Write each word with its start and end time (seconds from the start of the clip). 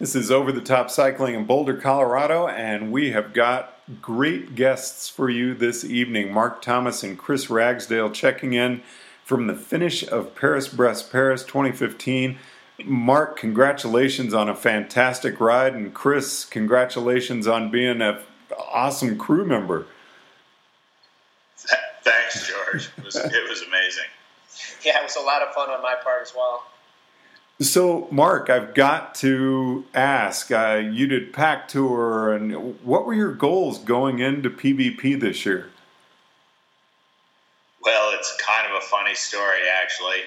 This 0.00 0.14
is 0.14 0.30
Over 0.30 0.52
the 0.52 0.60
Top 0.60 0.90
Cycling 0.90 1.34
in 1.34 1.44
Boulder, 1.44 1.74
Colorado, 1.76 2.46
and 2.46 2.92
we 2.92 3.10
have 3.10 3.32
got 3.32 3.80
great 4.00 4.54
guests 4.54 5.08
for 5.08 5.28
you 5.28 5.54
this 5.54 5.82
evening. 5.82 6.32
Mark 6.32 6.62
Thomas 6.62 7.02
and 7.02 7.18
Chris 7.18 7.50
Ragsdale 7.50 8.10
checking 8.10 8.52
in 8.52 8.82
from 9.24 9.48
the 9.48 9.56
finish 9.56 10.06
of 10.06 10.36
Paris 10.36 10.68
Brest 10.68 11.10
Paris 11.10 11.42
2015. 11.42 12.38
Mark, 12.84 13.36
congratulations 13.36 14.32
on 14.34 14.48
a 14.48 14.54
fantastic 14.54 15.40
ride, 15.40 15.74
and 15.74 15.92
Chris, 15.92 16.44
congratulations 16.44 17.48
on 17.48 17.68
being 17.68 18.00
an 18.00 18.18
awesome 18.56 19.18
crew 19.18 19.44
member. 19.44 19.84
Thanks, 22.04 22.48
George. 22.48 22.88
It 22.98 23.04
was, 23.04 23.16
it 23.16 23.48
was 23.48 23.62
amazing. 23.62 24.04
Yeah, 24.84 25.00
it 25.00 25.02
was 25.02 25.16
a 25.16 25.20
lot 25.20 25.42
of 25.42 25.52
fun 25.54 25.70
on 25.70 25.82
my 25.82 25.96
part 26.04 26.22
as 26.22 26.32
well. 26.36 26.62
So, 27.60 28.06
Mark, 28.12 28.50
I've 28.50 28.72
got 28.72 29.16
to 29.16 29.84
ask. 29.92 30.52
Uh, 30.52 30.80
you 30.92 31.08
did 31.08 31.32
PAC 31.32 31.66
Tour, 31.66 32.32
and 32.32 32.80
what 32.84 33.04
were 33.04 33.14
your 33.14 33.32
goals 33.32 33.78
going 33.78 34.20
into 34.20 34.48
PBP 34.48 35.18
this 35.18 35.44
year? 35.44 35.68
Well, 37.82 38.12
it's 38.14 38.36
kind 38.40 38.70
of 38.70 38.80
a 38.80 38.86
funny 38.86 39.16
story, 39.16 39.58
actually. 39.82 40.22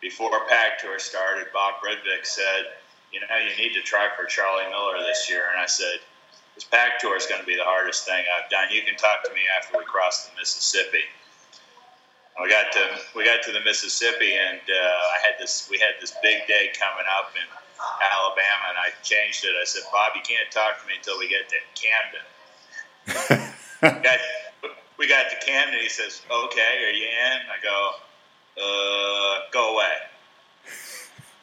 Before 0.00 0.30
PAC 0.48 0.78
Tour 0.78 0.98
started, 0.98 1.48
Bob 1.52 1.74
Brudvik 1.84 2.24
said, 2.24 2.72
"You 3.12 3.20
know, 3.20 3.26
you 3.36 3.54
need 3.62 3.74
to 3.74 3.82
try 3.82 4.08
for 4.16 4.24
Charly 4.24 4.66
Miller 4.70 5.04
this 5.04 5.28
year." 5.28 5.50
And 5.50 5.60
I 5.60 5.66
said, 5.66 6.00
"This 6.54 6.64
PAC 6.64 6.98
Tour 6.98 7.14
is 7.14 7.26
going 7.26 7.42
to 7.42 7.46
be 7.46 7.56
the 7.56 7.64
hardest 7.64 8.06
thing 8.06 8.24
I've 8.38 8.48
done. 8.48 8.70
You 8.70 8.80
can 8.80 8.96
talk 8.96 9.22
to 9.24 9.34
me 9.34 9.42
after 9.58 9.76
we 9.76 9.84
cross 9.84 10.26
the 10.26 10.34
Mississippi." 10.38 11.04
We 12.42 12.48
got 12.48 12.72
to 12.72 12.84
we 13.14 13.24
got 13.24 13.42
to 13.44 13.52
the 13.52 13.60
Mississippi, 13.60 14.32
and 14.34 14.60
uh, 14.60 15.14
I 15.14 15.18
had 15.24 15.34
this 15.38 15.68
we 15.70 15.78
had 15.78 16.00
this 16.00 16.14
big 16.22 16.46
day 16.46 16.72
coming 16.78 17.06
up 17.18 17.32
in 17.36 17.46
Alabama, 18.00 18.64
and 18.70 18.78
I 18.78 18.90
changed 19.02 19.44
it. 19.44 19.52
I 19.60 19.64
said, 19.64 19.82
Bob, 19.92 20.12
you 20.14 20.22
can't 20.22 20.50
talk 20.50 20.80
to 20.80 20.86
me 20.86 20.94
until 20.96 21.18
we 21.18 21.28
get 21.28 21.48
to 21.48 21.58
Camden. 21.76 22.24
we, 23.82 24.02
got, 24.04 24.18
we 24.98 25.08
got 25.08 25.30
to 25.30 25.36
Camden. 25.44 25.80
He 25.80 25.88
says, 25.88 26.22
Okay, 26.30 26.72
are 26.88 26.92
you 26.92 27.08
in? 27.08 27.38
I 27.48 27.58
go, 27.62 27.90
uh, 28.56 29.50
Go 29.52 29.74
away. 29.74 29.96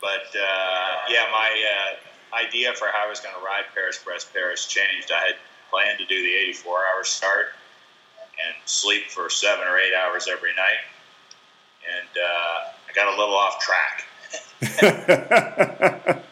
But 0.02 0.30
uh, 0.34 0.94
yeah, 1.10 1.26
my 1.32 1.50
uh, 1.50 2.38
idea 2.46 2.74
for 2.74 2.88
how 2.94 3.06
I 3.06 3.10
was 3.10 3.20
going 3.20 3.36
to 3.36 3.42
ride 3.42 3.66
Paris 3.74 4.00
Brest 4.04 4.34
Paris 4.34 4.68
changed. 4.68 5.12
I 5.12 5.28
had 5.28 5.36
planned 5.70 6.00
to 6.00 6.06
do 6.06 6.22
the 6.22 6.34
84 6.34 6.78
hour 6.78 7.04
start 7.04 7.57
and 8.46 8.56
sleep 8.66 9.10
for 9.10 9.30
seven 9.30 9.68
or 9.68 9.78
eight 9.78 9.94
hours 9.94 10.28
every 10.32 10.52
night. 10.56 10.84
And 11.88 12.10
uh, 12.18 12.72
I 12.90 12.94
got 12.94 13.08
a 13.08 13.18
little 13.18 13.36
off 13.36 13.60
track. 13.60 14.04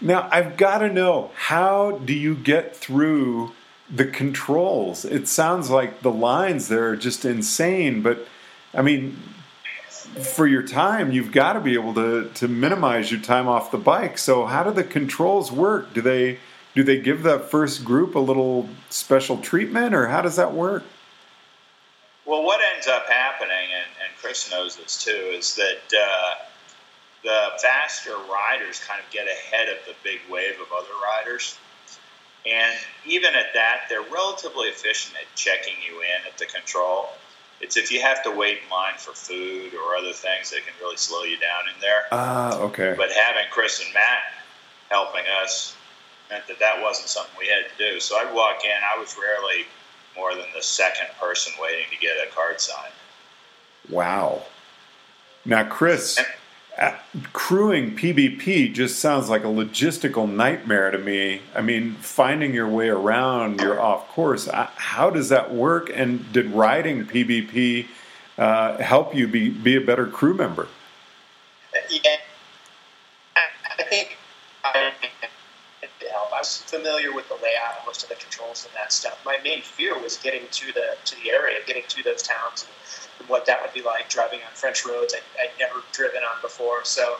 now, 0.00 0.28
I've 0.30 0.56
got 0.56 0.78
to 0.78 0.92
know 0.92 1.30
how 1.34 1.98
do 1.98 2.12
you 2.12 2.34
get 2.34 2.76
through 2.76 3.52
the 3.90 4.04
controls? 4.04 5.04
It 5.04 5.28
sounds 5.28 5.70
like 5.70 6.02
the 6.02 6.10
lines 6.10 6.68
there 6.68 6.88
are 6.88 6.96
just 6.96 7.24
insane, 7.24 8.02
but 8.02 8.26
I 8.72 8.82
mean, 8.82 9.16
for 10.22 10.46
your 10.46 10.62
time, 10.62 11.10
you've 11.12 11.32
got 11.32 11.54
to 11.54 11.60
be 11.60 11.74
able 11.74 11.94
to, 11.94 12.30
to 12.34 12.48
minimize 12.48 13.10
your 13.10 13.20
time 13.20 13.48
off 13.48 13.70
the 13.70 13.78
bike. 13.78 14.18
So, 14.18 14.46
how 14.46 14.62
do 14.62 14.70
the 14.70 14.84
controls 14.84 15.50
work? 15.50 15.92
Do 15.94 16.00
they 16.00 16.38
do 16.74 16.82
they 16.82 16.98
give 16.98 17.22
that 17.22 17.50
first 17.50 17.84
group 17.84 18.14
a 18.14 18.20
little 18.20 18.68
special 18.90 19.38
treatment, 19.38 19.94
or 19.94 20.08
how 20.08 20.22
does 20.22 20.36
that 20.36 20.52
work? 20.52 20.82
Well, 22.26 22.42
what 22.42 22.60
ends 22.74 22.86
up 22.86 23.06
happening, 23.08 23.50
and, 23.50 23.90
and 24.02 24.18
Chris 24.20 24.50
knows 24.50 24.76
this 24.76 25.02
too, 25.02 25.10
is 25.10 25.54
that 25.56 25.96
uh, 25.96 26.34
the 27.22 27.50
faster 27.62 28.16
riders 28.30 28.80
kind 28.86 29.00
of 29.00 29.10
get 29.10 29.26
ahead 29.26 29.68
of 29.68 29.76
the 29.86 29.94
big 30.02 30.20
wave 30.30 30.54
of 30.60 30.72
other 30.72 30.94
riders. 31.02 31.58
And 32.46 32.76
even 33.06 33.34
at 33.34 33.54
that, 33.54 33.82
they're 33.88 34.02
relatively 34.02 34.68
efficient 34.68 35.16
at 35.16 35.34
checking 35.34 35.74
you 35.86 36.00
in 36.00 36.26
at 36.26 36.36
the 36.38 36.46
control. 36.46 37.08
It's 37.60 37.76
if 37.76 37.90
you 37.90 38.02
have 38.02 38.22
to 38.24 38.30
wait 38.30 38.58
in 38.64 38.70
line 38.70 38.94
for 38.98 39.12
food 39.12 39.72
or 39.74 39.96
other 39.96 40.12
things 40.12 40.50
that 40.50 40.60
can 40.66 40.74
really 40.80 40.96
slow 40.96 41.22
you 41.22 41.38
down 41.38 41.62
in 41.74 41.80
there. 41.80 42.02
Ah, 42.12 42.52
uh, 42.52 42.64
okay. 42.64 42.94
But 42.96 43.10
having 43.12 43.44
Chris 43.50 43.82
and 43.82 43.92
Matt 43.94 44.20
helping 44.90 45.24
us 45.42 45.74
meant 46.30 46.46
that 46.48 46.58
that 46.58 46.82
wasn't 46.82 47.08
something 47.08 47.34
we 47.38 47.46
had 47.46 47.70
to 47.70 47.92
do. 47.92 48.00
So 48.00 48.16
I'd 48.16 48.34
walk 48.34 48.64
in. 48.64 48.70
I 48.70 48.98
was 48.98 49.16
rarely 49.20 49.66
more 50.16 50.34
than 50.34 50.46
the 50.54 50.62
second 50.62 51.08
person 51.20 51.52
waiting 51.60 51.86
to 51.90 51.96
get 51.98 52.16
a 52.26 52.30
card 52.34 52.60
signed. 52.60 52.92
Wow. 53.90 54.42
Now, 55.44 55.64
Chris, 55.64 56.18
and, 56.18 56.26
uh, 56.78 56.96
crewing 57.32 57.94
PBP 57.96 58.72
just 58.72 58.98
sounds 58.98 59.28
like 59.28 59.44
a 59.44 59.48
logistical 59.48 60.30
nightmare 60.30 60.90
to 60.90 60.98
me. 60.98 61.42
I 61.54 61.60
mean, 61.60 61.94
finding 61.94 62.54
your 62.54 62.68
way 62.68 62.88
around, 62.88 63.60
you're 63.60 63.80
off 63.80 64.08
course. 64.08 64.48
Uh, 64.48 64.68
how 64.76 65.10
does 65.10 65.28
that 65.28 65.52
work? 65.52 65.90
And 65.94 66.32
did 66.32 66.46
riding 66.46 67.04
PBP 67.04 67.86
uh, 68.38 68.78
help 68.78 69.14
you 69.14 69.28
be, 69.28 69.50
be 69.50 69.76
a 69.76 69.80
better 69.80 70.06
crew 70.06 70.34
member? 70.34 70.68
Uh, 71.74 71.80
yeah. 71.90 72.16
I 73.78 73.82
think 73.82 74.16
I 74.64 74.92
help. 76.10 76.32
I 76.32 76.38
was 76.38 76.58
familiar 76.58 77.12
with 77.12 77.28
the 77.28 77.34
layout, 77.34 77.78
and 77.78 77.86
most 77.86 78.02
of 78.02 78.08
the 78.08 78.16
controls 78.16 78.64
and 78.64 78.74
that 78.74 78.92
stuff. 78.92 79.20
My 79.24 79.38
main 79.44 79.62
fear 79.62 79.98
was 79.98 80.16
getting 80.18 80.42
to 80.50 80.72
the 80.72 80.96
to 81.04 81.14
the 81.22 81.30
area, 81.30 81.58
getting 81.66 81.84
to 81.88 82.02
those 82.02 82.22
towns, 82.22 82.66
and 83.18 83.28
what 83.28 83.46
that 83.46 83.62
would 83.62 83.72
be 83.72 83.82
like 83.82 84.08
driving 84.08 84.40
on 84.40 84.52
French 84.54 84.84
roads 84.84 85.14
I, 85.14 85.46
would 85.46 85.58
never 85.58 85.82
driven 85.92 86.22
on 86.22 86.40
before. 86.42 86.84
So 86.84 87.16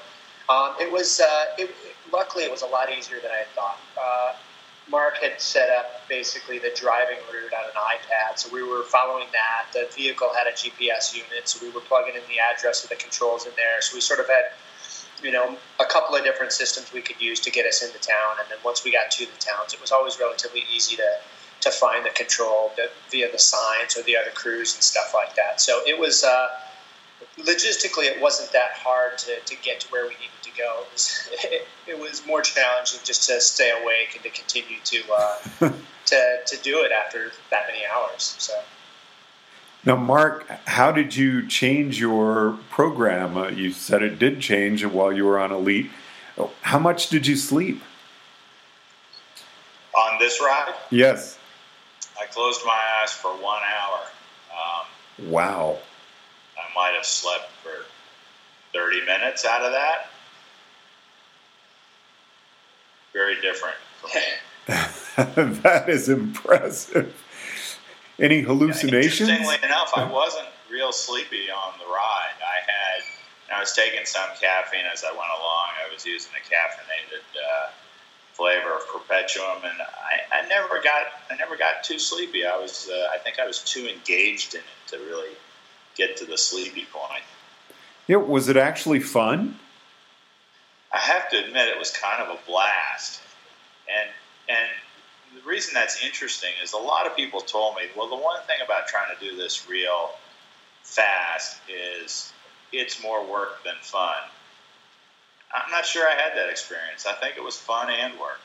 um, 0.48 0.74
it 0.80 0.90
was. 0.90 1.20
Uh, 1.20 1.44
it, 1.58 1.70
luckily, 2.12 2.44
it 2.44 2.50
was 2.50 2.62
a 2.62 2.66
lot 2.66 2.90
easier 2.90 3.20
than 3.20 3.30
I 3.30 3.38
had 3.38 3.48
thought. 3.54 3.78
Uh, 4.00 4.34
Mark 4.88 5.16
had 5.16 5.40
set 5.40 5.70
up 5.70 6.06
basically 6.08 6.58
the 6.58 6.70
driving 6.76 7.16
route 7.32 7.52
on 7.54 7.64
an 7.64 7.76
iPad, 7.76 8.38
so 8.38 8.52
we 8.52 8.62
were 8.62 8.82
following 8.82 9.26
that. 9.32 9.72
The 9.72 9.88
vehicle 9.94 10.28
had 10.36 10.46
a 10.46 10.52
GPS 10.52 11.14
unit, 11.14 11.48
so 11.48 11.64
we 11.64 11.72
were 11.72 11.80
plugging 11.80 12.14
in 12.14 12.22
the 12.28 12.38
address 12.38 12.84
of 12.84 12.90
the 12.90 12.96
controls 12.96 13.46
in 13.46 13.52
there. 13.56 13.80
So 13.80 13.96
we 13.96 14.02
sort 14.02 14.20
of 14.20 14.26
had 14.26 14.52
you 15.24 15.32
know, 15.32 15.56
a 15.80 15.86
couple 15.86 16.14
of 16.14 16.22
different 16.22 16.52
systems 16.52 16.92
we 16.92 17.00
could 17.00 17.20
use 17.20 17.40
to 17.40 17.50
get 17.50 17.64
us 17.64 17.82
into 17.82 17.98
town. 17.98 18.36
And 18.38 18.50
then 18.50 18.58
once 18.62 18.84
we 18.84 18.92
got 18.92 19.10
to 19.12 19.24
the 19.24 19.38
towns, 19.40 19.72
it 19.72 19.80
was 19.80 19.90
always 19.90 20.20
relatively 20.20 20.64
easy 20.72 20.96
to, 20.96 21.16
to 21.62 21.70
find 21.70 22.04
the 22.04 22.10
control 22.10 22.72
via 23.10 23.32
the 23.32 23.38
signs 23.38 23.96
or 23.96 24.02
the 24.02 24.18
other 24.18 24.30
crews 24.34 24.74
and 24.74 24.82
stuff 24.82 25.12
like 25.14 25.34
that. 25.36 25.62
So 25.62 25.80
it 25.86 25.98
was, 25.98 26.24
uh, 26.24 26.48
logistically, 27.38 28.04
it 28.04 28.20
wasn't 28.20 28.52
that 28.52 28.72
hard 28.74 29.16
to, 29.18 29.40
to 29.40 29.56
get 29.62 29.80
to 29.80 29.88
where 29.88 30.04
we 30.04 30.10
needed 30.10 30.42
to 30.42 30.50
go. 30.58 30.82
It 30.82 30.92
was, 30.92 31.28
it, 31.44 31.66
it 31.86 31.98
was 31.98 32.26
more 32.26 32.42
challenging 32.42 33.00
just 33.02 33.26
to 33.30 33.40
stay 33.40 33.70
awake 33.70 34.10
and 34.14 34.22
to 34.24 34.30
continue 34.30 34.76
to, 34.84 35.02
uh, 35.10 35.72
to, 36.06 36.38
to 36.46 36.56
do 36.62 36.82
it 36.82 36.92
after 36.92 37.32
that 37.50 37.62
many 37.66 37.82
hours. 37.86 38.36
So. 38.38 38.52
Now, 39.86 39.96
Mark, 39.96 40.48
how 40.66 40.92
did 40.92 41.14
you 41.14 41.46
change 41.46 42.00
your 42.00 42.58
program? 42.70 43.36
Uh, 43.36 43.48
you 43.48 43.70
said 43.70 44.02
it 44.02 44.18
did 44.18 44.40
change 44.40 44.84
while 44.84 45.12
you 45.12 45.26
were 45.26 45.38
on 45.38 45.52
Elite. 45.52 45.90
How 46.62 46.78
much 46.78 47.10
did 47.10 47.26
you 47.26 47.36
sleep? 47.36 47.82
On 49.94 50.18
this 50.18 50.40
ride? 50.40 50.74
Yes. 50.90 51.38
I 52.20 52.24
closed 52.26 52.62
my 52.64 52.80
eyes 53.02 53.12
for 53.12 53.30
one 53.30 53.60
hour. 53.62 54.00
Um, 54.50 55.30
wow. 55.30 55.78
I 56.56 56.74
might 56.74 56.94
have 56.96 57.04
slept 57.04 57.50
for 57.62 57.84
30 58.72 59.04
minutes 59.04 59.44
out 59.44 59.62
of 59.62 59.72
that. 59.72 60.06
Very 63.12 63.40
different 63.40 63.76
that 65.62 65.88
is 65.88 66.08
impressive. 66.08 67.14
Any 68.18 68.42
hallucinations? 68.42 69.28
Yeah, 69.28 69.36
interestingly 69.36 69.68
enough, 69.68 69.92
I 69.96 70.04
wasn't 70.10 70.46
real 70.70 70.92
sleepy 70.92 71.50
on 71.50 71.78
the 71.78 71.86
ride. 71.86 72.38
I 72.40 72.60
had, 72.62 73.56
I 73.56 73.60
was 73.60 73.72
taking 73.72 74.04
some 74.04 74.28
caffeine 74.40 74.86
as 74.92 75.04
I 75.04 75.10
went 75.10 75.30
along. 75.38 75.68
I 75.84 75.92
was 75.92 76.06
using 76.06 76.32
a 76.34 76.42
caffeinated 76.42 77.24
uh, 77.34 77.70
flavor 78.32 78.74
of 78.74 78.86
Perpetuem, 78.86 79.64
and 79.64 79.80
I, 79.80 80.42
I, 80.42 80.48
never 80.48 80.80
got, 80.82 81.06
I 81.30 81.36
never 81.36 81.56
got 81.56 81.82
too 81.82 81.98
sleepy. 81.98 82.46
I 82.46 82.56
was, 82.56 82.88
uh, 82.88 83.08
I 83.12 83.18
think 83.18 83.38
I 83.38 83.46
was 83.46 83.60
too 83.60 83.88
engaged 83.88 84.54
in 84.54 84.60
it 84.60 84.90
to 84.90 84.98
really 84.98 85.34
get 85.96 86.16
to 86.18 86.24
the 86.24 86.38
sleepy 86.38 86.86
point. 86.92 87.22
Yeah, 88.06 88.16
was 88.16 88.48
it 88.48 88.56
actually 88.56 89.00
fun? 89.00 89.58
I 90.92 90.98
have 90.98 91.28
to 91.30 91.44
admit, 91.44 91.68
it 91.68 91.78
was 91.78 91.90
kind 91.90 92.22
of 92.22 92.28
a 92.28 92.38
blast, 92.46 93.20
and 93.88 94.10
and 94.48 94.68
the 95.44 95.50
reason 95.50 95.74
that's 95.74 96.02
interesting 96.02 96.50
is 96.62 96.72
a 96.72 96.78
lot 96.78 97.06
of 97.06 97.14
people 97.14 97.40
told 97.40 97.76
me, 97.76 97.82
well, 97.96 98.08
the 98.08 98.16
one 98.16 98.40
thing 98.46 98.56
about 98.64 98.86
trying 98.86 99.14
to 99.14 99.24
do 99.24 99.36
this 99.36 99.68
real 99.68 100.12
fast 100.82 101.58
is 101.68 102.32
it's 102.72 103.02
more 103.02 103.24
work 103.24 103.62
than 103.64 103.74
fun. 103.82 104.16
I'm 105.52 105.70
not 105.70 105.86
sure 105.86 106.06
I 106.08 106.14
had 106.14 106.36
that 106.36 106.48
experience. 106.50 107.06
I 107.06 107.12
think 107.14 107.36
it 107.36 107.44
was 107.44 107.56
fun 107.56 107.90
and 107.90 108.18
work. 108.18 108.40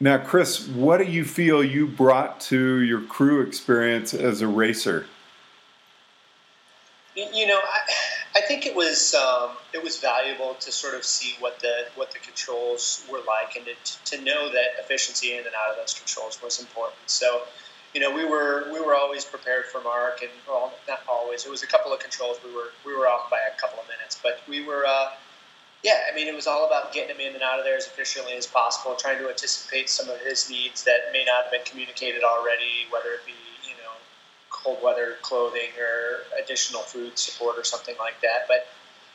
Now, 0.00 0.18
Chris, 0.18 0.68
what 0.68 0.98
do 0.98 1.04
you 1.04 1.24
feel 1.24 1.62
you 1.62 1.86
brought 1.86 2.40
to 2.42 2.82
your 2.82 3.00
crew 3.00 3.40
experience 3.40 4.14
as 4.14 4.40
a 4.40 4.46
racer? 4.46 5.06
You 7.16 7.48
know, 7.48 7.58
I, 7.58 8.38
I 8.38 8.40
think 8.42 8.64
it 8.64 8.76
was 8.98 9.14
um, 9.14 9.50
it 9.72 9.82
was 9.82 9.98
valuable 9.98 10.54
to 10.54 10.72
sort 10.72 10.94
of 10.94 11.04
see 11.04 11.34
what 11.40 11.60
the 11.60 11.86
what 11.94 12.10
the 12.12 12.18
controls 12.18 13.04
were 13.10 13.20
like 13.26 13.56
and 13.56 13.66
to, 13.66 14.16
to 14.16 14.24
know 14.24 14.50
that 14.50 14.78
efficiency 14.80 15.32
in 15.32 15.38
and 15.38 15.54
out 15.54 15.70
of 15.70 15.76
those 15.76 15.94
controls 15.94 16.38
was 16.42 16.58
important. 16.60 16.98
So, 17.06 17.42
you 17.94 18.00
know, 18.00 18.14
we 18.14 18.24
were 18.24 18.68
we 18.72 18.80
were 18.80 18.94
always 18.94 19.24
prepared 19.24 19.66
for 19.66 19.80
Mark, 19.82 20.20
and 20.22 20.30
well, 20.46 20.72
not 20.88 21.00
always. 21.08 21.46
It 21.46 21.50
was 21.50 21.62
a 21.62 21.66
couple 21.66 21.92
of 21.92 22.00
controls 22.00 22.38
we 22.44 22.52
were 22.54 22.72
we 22.84 22.94
were 22.96 23.06
off 23.06 23.30
by 23.30 23.38
a 23.38 23.60
couple 23.60 23.80
of 23.80 23.88
minutes, 23.88 24.18
but 24.22 24.40
we 24.48 24.64
were. 24.64 24.84
Uh, 24.86 25.10
yeah, 25.84 26.10
I 26.10 26.14
mean, 26.16 26.26
it 26.26 26.34
was 26.34 26.48
all 26.48 26.66
about 26.66 26.92
getting 26.92 27.14
him 27.14 27.20
in 27.20 27.34
and 27.34 27.42
out 27.42 27.60
of 27.60 27.64
there 27.64 27.76
as 27.76 27.86
efficiently 27.86 28.32
as 28.32 28.48
possible, 28.48 28.96
trying 28.96 29.18
to 29.18 29.28
anticipate 29.28 29.88
some 29.88 30.08
of 30.08 30.18
his 30.18 30.50
needs 30.50 30.82
that 30.82 31.12
may 31.12 31.24
not 31.24 31.44
have 31.44 31.52
been 31.52 31.64
communicated 31.64 32.24
already, 32.24 32.90
whether 32.90 33.10
it 33.10 33.24
be 33.24 33.38
you 33.62 33.76
know 33.76 33.94
cold 34.50 34.82
weather 34.82 35.18
clothing 35.22 35.70
or 35.78 36.42
additional 36.42 36.80
food 36.82 37.16
support 37.16 37.56
or 37.56 37.62
something 37.62 37.94
like 38.00 38.20
that. 38.22 38.48
But 38.48 38.66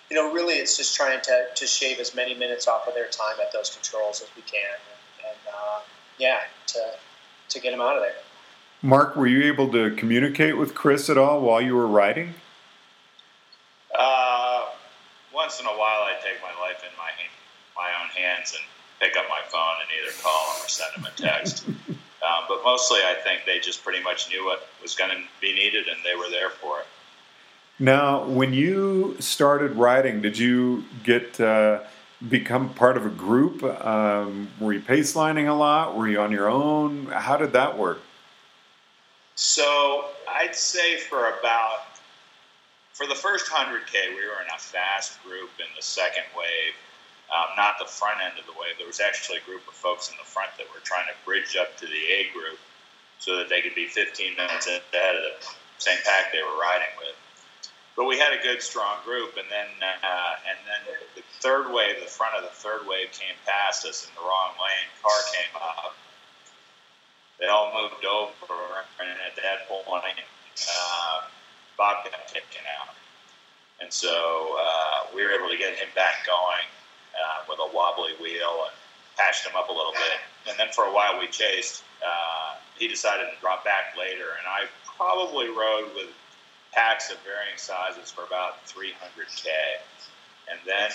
you 0.09 0.15
know, 0.15 0.31
really, 0.31 0.55
it's 0.55 0.77
just 0.77 0.95
trying 0.95 1.21
to, 1.21 1.45
to 1.55 1.65
shave 1.65 1.99
as 1.99 2.13
many 2.15 2.35
minutes 2.35 2.67
off 2.67 2.87
of 2.87 2.93
their 2.93 3.07
time 3.07 3.35
at 3.41 3.51
those 3.51 3.69
controls 3.69 4.21
as 4.21 4.27
we 4.35 4.41
can, 4.43 4.59
and, 4.61 5.29
and 5.29 5.55
uh, 5.55 5.79
yeah, 6.17 6.39
to 6.67 6.79
to 7.49 7.59
get 7.59 7.71
them 7.71 7.81
out 7.81 7.95
of 7.95 8.01
there. 8.01 8.15
Mark, 8.81 9.15
were 9.15 9.27
you 9.27 9.43
able 9.43 9.71
to 9.71 9.95
communicate 9.95 10.57
with 10.57 10.75
Chris 10.75 11.09
at 11.09 11.17
all 11.17 11.41
while 11.41 11.61
you 11.61 11.75
were 11.75 11.87
riding? 11.87 12.33
Uh, 13.97 14.65
once 15.33 15.59
in 15.59 15.65
a 15.65 15.69
while, 15.69 16.03
I 16.03 16.13
take 16.21 16.41
my 16.41 16.51
life 16.61 16.83
in 16.83 16.95
my 16.97 17.11
my 17.75 17.89
own 18.01 18.09
hands 18.09 18.53
and 18.53 18.63
pick 18.99 19.17
up 19.17 19.25
my 19.29 19.41
phone 19.49 19.75
and 19.81 19.89
either 19.99 20.13
call 20.21 20.53
him 20.53 20.65
or 20.65 20.67
send 20.67 20.93
him 20.95 21.05
a 21.05 21.11
text. 21.15 21.65
Um, 21.67 22.43
but 22.47 22.61
mostly, 22.63 22.99
I 22.99 23.15
think 23.23 23.41
they 23.45 23.59
just 23.59 23.83
pretty 23.83 24.03
much 24.03 24.29
knew 24.29 24.45
what 24.45 24.67
was 24.81 24.95
going 24.95 25.11
to 25.11 25.17
be 25.41 25.53
needed, 25.53 25.87
and 25.87 25.97
they 26.03 26.15
were 26.15 26.29
there 26.29 26.49
for 26.49 26.81
it. 26.81 26.87
Now, 27.79 28.25
when 28.25 28.53
you 28.53 29.15
started 29.19 29.75
riding, 29.75 30.21
did 30.21 30.37
you 30.37 30.83
get 31.03 31.39
uh, 31.39 31.81
become 32.29 32.73
part 32.73 32.97
of 32.97 33.05
a 33.05 33.09
group? 33.09 33.63
Um, 33.63 34.49
were 34.59 34.73
you 34.73 34.79
pace 34.79 35.15
lining 35.15 35.47
a 35.47 35.55
lot? 35.55 35.97
Were 35.97 36.07
you 36.07 36.19
on 36.21 36.31
your 36.31 36.49
own? 36.49 37.07
How 37.07 37.35
did 37.35 37.53
that 37.53 37.77
work? 37.77 37.99
So 39.35 40.05
I'd 40.29 40.55
say 40.55 40.99
for 40.99 41.29
about 41.39 41.87
for 42.93 43.07
the 43.07 43.15
first 43.15 43.47
hundred 43.49 43.87
k, 43.87 43.97
we 44.09 44.21
were 44.21 44.41
in 44.45 44.49
a 44.53 44.59
fast 44.59 45.21
group. 45.23 45.49
In 45.57 45.65
the 45.75 45.81
second 45.81 46.25
wave, 46.37 46.77
um, 47.33 47.57
not 47.57 47.79
the 47.79 47.89
front 47.89 48.21
end 48.21 48.37
of 48.37 48.45
the 48.45 48.53
wave. 48.53 48.77
There 48.77 48.87
was 48.87 49.01
actually 49.01 49.39
a 49.39 49.45
group 49.49 49.67
of 49.67 49.73
folks 49.73 50.11
in 50.11 50.15
the 50.21 50.29
front 50.29 50.51
that 50.57 50.67
were 50.69 50.81
trying 50.85 51.07
to 51.07 51.17
bridge 51.25 51.57
up 51.57 51.75
to 51.77 51.87
the 51.87 52.03
A 52.13 52.29
group 52.31 52.59
so 53.17 53.35
that 53.37 53.49
they 53.49 53.61
could 53.61 53.73
be 53.73 53.87
15 53.87 54.35
minutes 54.37 54.67
ahead 54.67 55.15
of 55.15 55.41
the 55.41 55.47
same 55.79 55.97
pack 56.05 56.31
they 56.31 56.43
were 56.43 56.59
riding 56.61 56.93
with. 57.01 57.17
But 57.95 58.05
we 58.05 58.17
had 58.17 58.33
a 58.33 58.41
good, 58.41 58.61
strong 58.61 58.97
group, 59.05 59.37
and 59.37 59.45
then 59.51 59.69
uh, 59.81 60.33
and 60.49 60.57
then 60.65 60.81
the 61.15 61.21
third 61.41 61.71
wave, 61.71 62.01
the 62.01 62.09
front 62.09 62.35
of 62.35 62.43
the 62.43 62.55
third 62.55 62.87
wave 62.87 63.11
came 63.11 63.37
past 63.45 63.85
us 63.85 64.07
in 64.07 64.11
the 64.15 64.21
wrong 64.21 64.57
lane. 64.57 64.89
Car 65.01 65.19
came 65.29 65.53
up. 65.61 65.95
They 67.39 67.45
all 67.45 67.69
moved 67.69 68.05
over, 68.05 68.85
and 68.99 69.09
at 69.29 69.35
that 69.37 69.69
point, 69.69 70.17
uh, 70.69 71.21
Bob 71.77 72.05
got 72.09 72.27
taken 72.27 72.65
out, 72.81 72.95
and 73.79 73.93
so 73.93 74.57
uh, 74.57 75.13
we 75.13 75.23
were 75.23 75.31
able 75.31 75.49
to 75.49 75.57
get 75.57 75.77
him 75.77 75.89
back 75.93 76.25
going 76.25 76.65
uh, 77.13 77.45
with 77.47 77.59
a 77.59 77.75
wobbly 77.75 78.13
wheel 78.19 78.65
and 78.65 78.75
patched 79.17 79.45
him 79.45 79.53
up 79.55 79.69
a 79.69 79.73
little 79.73 79.93
bit. 79.93 80.17
And 80.49 80.57
then 80.57 80.69
for 80.73 80.85
a 80.85 80.93
while 80.93 81.19
we 81.19 81.27
chased. 81.27 81.83
Uh, 82.03 82.55
he 82.77 82.87
decided 82.87 83.25
to 83.31 83.39
drop 83.39 83.63
back 83.63 83.95
later, 83.97 84.35
and 84.37 84.47
I 84.47 84.65
probably 84.97 85.47
rode 85.47 85.93
with 85.95 86.09
packs 86.73 87.11
of 87.11 87.17
varying 87.19 87.57
sizes 87.57 88.11
for 88.11 88.23
about 88.23 88.65
300k. 88.65 89.47
And 90.49 90.59
then 90.65 90.89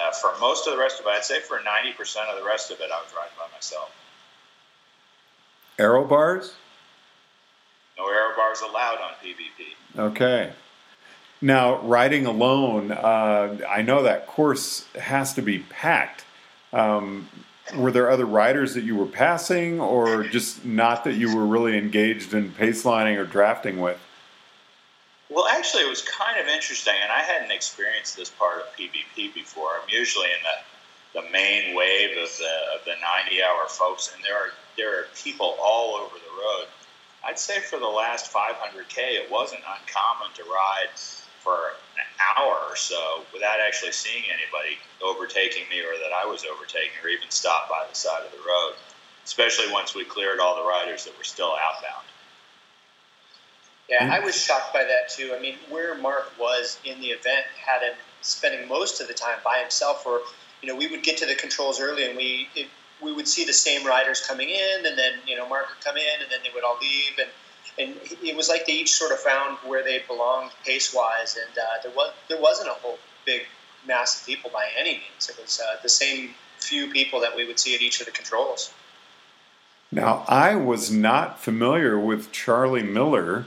uh, 0.00 0.12
for 0.12 0.38
most 0.40 0.66
of 0.66 0.74
the 0.74 0.78
rest 0.78 1.00
of 1.00 1.06
it, 1.06 1.10
I'd 1.10 1.24
say 1.24 1.40
for 1.40 1.58
90% 1.58 2.28
of 2.30 2.38
the 2.38 2.46
rest 2.46 2.70
of 2.70 2.80
it, 2.80 2.90
I 2.92 3.00
was 3.02 3.12
riding 3.16 3.34
by 3.36 3.46
myself. 3.54 3.90
Aero 5.78 6.04
bars? 6.04 6.54
No 7.98 8.08
aero 8.08 8.36
bars 8.36 8.60
allowed 8.60 8.98
on 8.98 9.12
PBP. 9.22 9.98
Okay. 9.98 10.52
Now, 11.40 11.80
riding 11.82 12.26
alone, 12.26 12.92
uh, 12.92 13.58
I 13.68 13.82
know 13.82 14.02
that 14.04 14.26
course 14.26 14.86
has 14.94 15.34
to 15.34 15.42
be 15.42 15.58
packed. 15.58 16.24
Um, 16.72 17.28
were 17.76 17.90
there 17.90 18.10
other 18.10 18.26
riders 18.26 18.74
that 18.74 18.84
you 18.84 18.96
were 18.96 19.06
passing, 19.06 19.80
or 19.80 20.24
just 20.24 20.64
not 20.64 21.04
that 21.04 21.14
you 21.14 21.34
were 21.34 21.46
really 21.46 21.76
engaged 21.76 22.34
in 22.34 22.52
pace 22.52 22.84
lining 22.84 23.16
or 23.16 23.24
drafting 23.24 23.80
with? 23.80 23.98
Well, 25.34 25.48
actually, 25.48 25.82
it 25.82 25.90
was 25.90 26.02
kind 26.02 26.38
of 26.38 26.46
interesting, 26.46 26.94
and 27.02 27.10
I 27.10 27.18
hadn't 27.18 27.50
experienced 27.50 28.16
this 28.16 28.30
part 28.30 28.60
of 28.60 28.66
PBP 28.78 29.34
before. 29.34 29.70
I'm 29.82 29.88
usually 29.88 30.28
in 30.30 30.38
the, 30.46 31.22
the 31.22 31.30
main 31.32 31.74
wave 31.74 32.16
of 32.16 32.30
the 32.38 32.54
of 32.78 32.84
the 32.84 32.94
90 33.26 33.42
hour 33.42 33.66
folks, 33.66 34.14
and 34.14 34.22
there 34.22 34.36
are 34.36 34.50
there 34.76 35.00
are 35.00 35.06
people 35.16 35.58
all 35.60 35.96
over 35.96 36.14
the 36.14 36.30
road. 36.38 36.68
I'd 37.26 37.40
say 37.40 37.58
for 37.58 37.80
the 37.80 37.88
last 37.88 38.32
500k, 38.32 39.18
it 39.18 39.28
wasn't 39.28 39.62
uncommon 39.66 40.30
to 40.36 40.44
ride 40.44 40.94
for 41.42 41.74
an 41.98 42.06
hour 42.38 42.54
or 42.70 42.76
so 42.76 43.24
without 43.32 43.58
actually 43.58 43.90
seeing 43.90 44.22
anybody 44.30 44.78
overtaking 45.02 45.64
me 45.68 45.80
or 45.80 45.98
that 45.98 46.14
I 46.14 46.26
was 46.26 46.44
overtaking 46.44 46.94
or 47.02 47.08
even 47.08 47.28
stopped 47.30 47.68
by 47.68 47.84
the 47.90 47.96
side 47.96 48.22
of 48.24 48.30
the 48.30 48.44
road, 48.46 48.74
especially 49.24 49.72
once 49.72 49.96
we 49.96 50.04
cleared 50.04 50.38
all 50.38 50.54
the 50.54 50.68
riders 50.68 51.04
that 51.06 51.18
were 51.18 51.24
still 51.24 51.56
outbound. 51.58 52.06
Yeah, 54.00 54.12
I 54.12 54.20
was 54.20 54.34
shocked 54.34 54.72
by 54.72 54.84
that 54.84 55.08
too. 55.08 55.34
I 55.36 55.40
mean, 55.40 55.56
where 55.68 55.96
Mark 55.96 56.32
was 56.38 56.78
in 56.84 57.00
the 57.00 57.08
event 57.08 57.46
had 57.56 57.82
him 57.82 57.94
spending 58.22 58.68
most 58.68 59.00
of 59.00 59.08
the 59.08 59.14
time 59.14 59.38
by 59.44 59.58
himself, 59.58 60.06
or 60.06 60.20
you 60.62 60.68
know, 60.68 60.76
we 60.76 60.86
would 60.88 61.02
get 61.02 61.18
to 61.18 61.26
the 61.26 61.34
controls 61.34 61.80
early 61.80 62.04
and 62.06 62.16
we 62.16 62.48
it, 62.54 62.68
we 63.02 63.12
would 63.12 63.28
see 63.28 63.44
the 63.44 63.52
same 63.52 63.86
riders 63.86 64.24
coming 64.26 64.48
in, 64.48 64.86
and 64.86 64.98
then 64.98 65.14
you 65.26 65.36
know, 65.36 65.48
Mark 65.48 65.68
would 65.68 65.84
come 65.84 65.96
in, 65.96 66.22
and 66.22 66.30
then 66.30 66.40
they 66.42 66.50
would 66.54 66.64
all 66.64 66.78
leave, 66.80 67.18
and 67.18 67.28
and 67.78 67.96
it 68.22 68.36
was 68.36 68.48
like 68.48 68.66
they 68.66 68.72
each 68.72 68.92
sort 68.92 69.12
of 69.12 69.18
found 69.18 69.58
where 69.58 69.82
they 69.82 70.02
belonged 70.06 70.50
pace 70.64 70.94
wise, 70.94 71.36
and 71.36 71.58
uh, 71.58 71.82
there 71.82 71.92
was 71.92 72.12
there 72.28 72.40
wasn't 72.40 72.68
a 72.68 72.74
whole 72.74 72.98
big 73.24 73.42
mass 73.86 74.20
of 74.20 74.26
people 74.26 74.50
by 74.52 74.68
any 74.76 74.92
means. 74.92 75.28
It 75.28 75.38
was 75.40 75.60
uh, 75.60 75.76
the 75.82 75.88
same 75.88 76.34
few 76.58 76.90
people 76.90 77.20
that 77.20 77.36
we 77.36 77.46
would 77.46 77.58
see 77.58 77.74
at 77.74 77.82
each 77.82 78.00
of 78.00 78.06
the 78.06 78.12
controls. 78.12 78.72
Now, 79.92 80.24
I 80.26 80.56
was 80.56 80.90
not 80.90 81.38
familiar 81.38 81.98
with 81.98 82.32
Charly 82.32 82.82
Miller, 82.82 83.44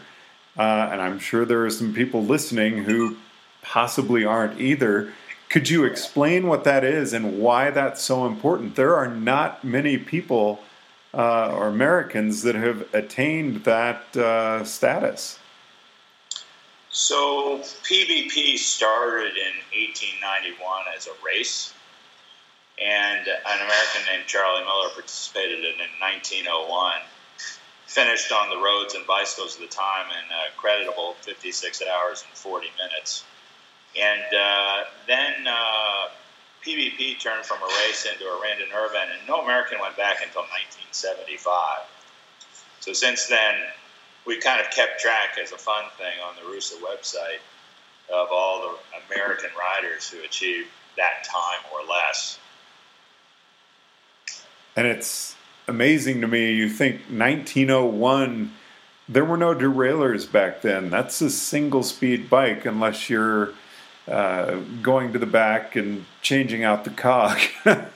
uh, 0.57 0.89
and 0.91 1.01
I'm 1.01 1.19
sure 1.19 1.45
there 1.45 1.65
are 1.65 1.69
some 1.69 1.93
people 1.93 2.23
listening 2.23 2.83
who 2.83 3.17
possibly 3.61 4.25
aren't 4.25 4.59
either. 4.59 5.13
Could 5.49 5.69
you 5.69 5.85
explain 5.85 6.47
what 6.47 6.63
that 6.63 6.83
is 6.83 7.13
and 7.13 7.39
why 7.39 7.69
that's 7.71 8.01
so 8.01 8.25
important? 8.25 8.75
There 8.75 8.95
are 8.95 9.07
not 9.07 9.63
many 9.63 9.97
people 9.97 10.59
uh, 11.13 11.51
or 11.51 11.67
Americans 11.67 12.43
that 12.43 12.55
have 12.55 12.93
attained 12.93 13.63
that 13.63 14.15
uh, 14.15 14.63
status? 14.63 15.39
So 16.89 17.59
PBP 17.83 18.57
started 18.57 19.37
in 19.37 19.53
1891 19.73 20.85
as 20.95 21.07
a 21.07 21.11
race, 21.25 21.73
and 22.83 23.27
an 23.27 23.57
American 23.57 24.01
named 24.09 24.25
Charly 24.27 24.63
Miller 24.63 24.89
participated 24.93 25.59
in 25.59 25.65
it 25.65 25.89
in 25.93 26.01
1901. 26.01 26.93
Finished 27.87 28.31
on 28.31 28.49
the 28.49 28.57
roads 28.57 28.95
and 28.95 29.07
bicycles 29.07 29.55
at 29.55 29.61
the 29.61 29.73
time 29.73 30.07
in 30.11 30.25
a 30.31 30.55
creditable 30.59 31.15
56 31.21 31.81
hours 31.81 32.23
and 32.27 32.37
40 32.37 32.67
minutes. 32.77 33.23
And 33.99 34.35
uh, 34.35 34.83
then 35.07 35.47
uh, 35.47 36.09
PBP 36.65 37.19
turned 37.19 37.45
from 37.45 37.61
a 37.61 37.65
race 37.65 38.05
into 38.05 38.25
a 38.25 38.41
randonneur 38.41 38.89
event, 38.89 39.11
and 39.17 39.27
no 39.27 39.41
American 39.41 39.79
went 39.79 39.95
back 39.95 40.17
until 40.21 40.41
1975. 40.43 41.87
So 42.81 42.91
since 42.91 43.27
then, 43.27 43.55
we 44.25 44.37
kind 44.37 44.59
of 44.59 44.69
kept 44.71 44.99
track 44.99 45.37
as 45.41 45.53
a 45.53 45.57
fun 45.57 45.85
thing 45.97 46.13
on 46.27 46.35
the 46.35 46.41
RUSA 46.41 46.75
website 46.81 47.39
of 48.13 48.27
all 48.31 48.61
the 48.61 49.13
American 49.13 49.49
riders 49.57 50.09
who 50.09 50.21
achieved 50.23 50.67
that 50.97 51.23
time 51.23 51.63
or 51.73 51.87
less. 51.87 52.37
And 54.75 54.85
it's 54.85 55.36
amazing 55.67 56.21
to 56.21 56.27
me. 56.27 56.53
You 56.53 56.69
think 56.69 57.01
1901, 57.09 58.51
there 59.09 59.25
were 59.25 59.37
no 59.37 59.53
derailleurs 59.53 60.25
back 60.25 60.61
then. 60.61 60.89
That's 60.89 61.21
a 61.21 61.29
single 61.29 61.83
speed 61.83 62.29
bike, 62.29 62.65
unless 62.65 63.09
you're 63.09 63.53
uh, 64.07 64.59
going 64.81 65.13
to 65.13 65.19
the 65.19 65.25
back 65.25 65.75
and 65.75 66.05
changing 66.21 66.63
out 66.63 66.83
the 66.83 66.89
cog. 66.89 67.37
right. 67.65 67.89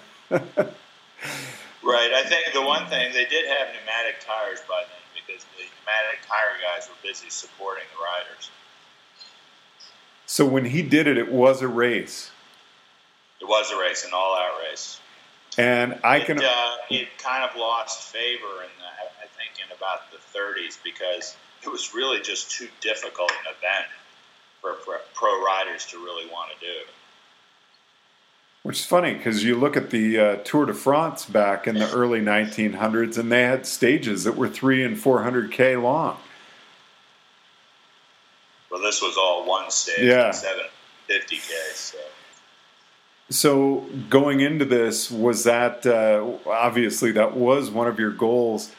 I 2.14 2.24
think 2.26 2.54
the 2.54 2.62
one 2.62 2.88
thing 2.88 3.14
they 3.14 3.26
did 3.26 3.48
have 3.48 3.68
pneumatic 3.70 4.20
tires 4.26 4.60
by 4.68 4.84
then 4.88 5.02
because 5.16 5.46
the 5.58 5.64
pneumatic 5.64 6.28
tire 6.28 6.58
guys 6.62 6.90
were 6.90 6.96
busy 7.02 7.30
supporting 7.30 7.86
the 7.96 8.04
riders. 8.04 8.52
So 10.26 10.46
when 10.46 10.66
he 10.66 10.82
did 10.82 11.08
it, 11.08 11.18
it 11.18 11.32
was 11.32 11.62
a 11.62 11.68
race. 11.68 12.32
It 13.42 13.46
was 13.46 13.72
a 13.72 13.80
race, 13.80 14.06
an 14.06 14.12
all-out 14.14 14.60
race. 14.70 15.00
And 15.58 16.00
I 16.04 16.18
it, 16.18 16.26
can. 16.26 16.40
Uh, 16.40 16.76
it 16.90 17.08
kind 17.18 17.44
of 17.44 17.56
lost 17.58 18.12
favor 18.14 18.64
in, 18.64 18.70
the, 18.80 19.24
I 19.24 19.28
think, 19.36 19.66
in 19.66 19.76
about 19.76 20.10
the 20.12 20.18
30s 20.38 20.78
because 20.84 21.36
it 21.64 21.70
was 21.70 21.94
really 21.94 22.22
just 22.22 22.52
too 22.52 22.68
difficult 22.80 23.32
an 23.32 23.54
event 23.58 23.88
for, 24.62 24.76
for 24.86 25.00
pro 25.14 25.44
riders 25.44 25.86
to 25.88 25.98
really 25.98 26.26
want 26.28 26.52
to 26.58 26.66
do. 26.66 26.80
Which 28.64 28.80
is 28.80 28.86
funny 28.86 29.16
because 29.16 29.44
you 29.44 29.56
look 29.56 29.76
at 29.76 29.90
the 29.90 30.20
uh, 30.20 30.36
Tour 30.44 30.68
de 30.68 30.74
France 30.74 31.26
back 31.26 31.68
in 31.68 31.76
the 31.76 31.92
early 31.92 32.22
1900s, 32.22 33.18
and 33.18 33.32
they 33.32 33.42
had 33.42 33.66
stages 33.66 34.24
that 34.24 34.38
were 34.38 34.48
three 34.48 34.84
and 34.84 34.96
400k 34.96 35.82
long. 35.82 36.18
Well, 38.70 38.82
this 38.82 39.02
was 39.02 39.18
all 39.18 39.48
one 39.48 39.72
stage, 39.72 40.06
yeah, 40.06 40.30
750k. 40.30 41.74
So. 41.74 41.98
So 43.32 43.86
going 44.10 44.42
into 44.42 44.66
this, 44.66 45.10
was 45.10 45.46
that 45.46 45.86
uh, 45.86 46.38
obviously 46.46 47.14
that 47.14 47.36
was 47.36 47.72
one 47.72 47.88
of 47.88 47.98
your 47.98 48.12
goals? 48.12 48.74